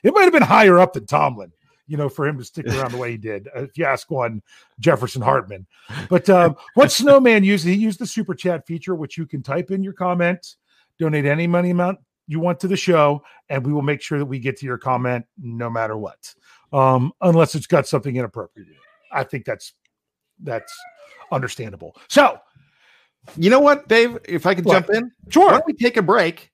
It 0.03 0.15
might 0.15 0.25
have 0.25 0.33
been 0.33 0.43
higher 0.43 0.79
up 0.79 0.93
than 0.93 1.07
Tomlin 1.07 1.53
you 1.87 1.97
know, 1.97 2.09
for 2.09 2.27
him 2.27 2.39
to 2.39 2.45
stick 2.45 2.67
around 2.67 2.93
the 2.93 2.99
way 2.99 3.13
he 3.13 3.17
did. 3.19 3.49
Uh, 3.49 3.63
if 3.63 3.77
you 3.77 3.85
ask 3.85 4.11
one 4.11 4.43
Jefferson 4.81 5.23
Hartman, 5.23 5.67
but 6.09 6.29
um, 6.31 6.57
what 6.75 6.93
Snowman 6.93 7.45
used, 7.45 7.67
he 7.67 7.75
used 7.75 7.99
the 7.99 8.07
super 8.07 8.35
chat 8.35 8.67
feature, 8.67 8.95
which 8.95 9.17
you 9.17 9.27
can 9.27 9.43
type 9.43 9.71
in 9.71 9.83
your 9.83 9.93
comment, 9.93 10.57
donate 10.99 11.27
any 11.27 11.47
money 11.47 11.71
amount 11.71 11.99
you 12.27 12.41
want 12.41 12.61
to 12.61 12.69
the 12.69 12.77
show, 12.77 13.23
and 13.49 13.65
we 13.65 13.73
will 13.73 13.83
make 13.83 14.01
sure 14.01 14.19
that 14.19 14.27
we 14.27 14.39
get 14.39 14.57
to 14.59 14.67
your 14.67 14.79
comment 14.79 15.25
no 15.41 15.69
matter 15.69 15.97
what, 15.97 16.35
um, 16.73 17.13
unless 17.21 17.55
it's 17.55 17.67
got 17.67 17.87
something 17.87 18.17
inappropriate. 18.17 18.69
I 19.11 19.25
think 19.25 19.45
that's 19.45 19.75
that's 20.43 20.73
understandable. 21.31 21.97
So, 22.09 22.39
you 23.37 23.51
know 23.51 23.61
what, 23.61 23.89
Dave? 23.89 24.19
If 24.25 24.47
I 24.47 24.55
could 24.55 24.65
what? 24.65 24.75
jump 24.75 24.91
in, 24.91 25.11
sure. 25.29 25.47
Why 25.47 25.53
don't 25.53 25.67
we 25.67 25.75
take 25.75 25.97
a 25.97 26.03
break? 26.03 26.52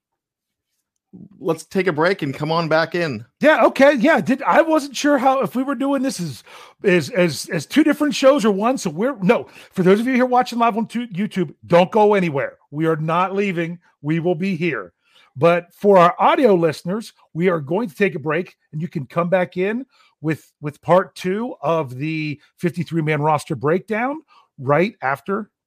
Let's 1.39 1.65
take 1.65 1.87
a 1.87 1.93
break 1.93 2.21
and 2.21 2.33
come 2.33 2.51
on 2.51 2.67
back 2.67 2.95
in. 2.95 3.25
Yeah, 3.39 3.65
okay. 3.65 3.93
Yeah, 3.95 4.21
did 4.21 4.41
I 4.43 4.61
wasn't 4.61 4.95
sure 4.95 5.17
how 5.17 5.41
if 5.41 5.55
we 5.55 5.63
were 5.63 5.75
doing 5.75 6.01
this 6.01 6.19
as 6.19 6.43
as 6.83 7.09
as 7.11 7.49
as 7.51 7.65
two 7.65 7.83
different 7.83 8.15
shows 8.15 8.45
or 8.45 8.51
one. 8.51 8.77
So 8.77 8.89
we're 8.89 9.17
no, 9.17 9.45
for 9.71 9.83
those 9.83 9.99
of 9.99 10.07
you 10.07 10.13
here 10.13 10.25
watching 10.25 10.59
live 10.59 10.77
on 10.77 10.87
YouTube, 10.87 11.53
don't 11.65 11.91
go 11.91 12.13
anywhere. 12.13 12.57
We 12.71 12.85
are 12.85 12.95
not 12.95 13.35
leaving. 13.35 13.79
We 14.01 14.19
will 14.19 14.35
be 14.35 14.55
here. 14.55 14.93
But 15.35 15.73
for 15.73 15.97
our 15.97 16.15
audio 16.19 16.53
listeners, 16.53 17.13
we 17.33 17.49
are 17.49 17.61
going 17.61 17.89
to 17.89 17.95
take 17.95 18.15
a 18.15 18.19
break 18.19 18.57
and 18.71 18.81
you 18.81 18.87
can 18.87 19.05
come 19.05 19.29
back 19.29 19.57
in 19.57 19.85
with 20.21 20.51
with 20.61 20.81
part 20.81 21.15
2 21.15 21.55
of 21.61 21.95
the 21.95 22.41
53 22.57 23.01
man 23.01 23.21
roster 23.21 23.55
breakdown 23.55 24.21
right 24.57 24.95
after 25.01 25.49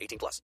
18 0.00 0.18
plus. 0.18 0.42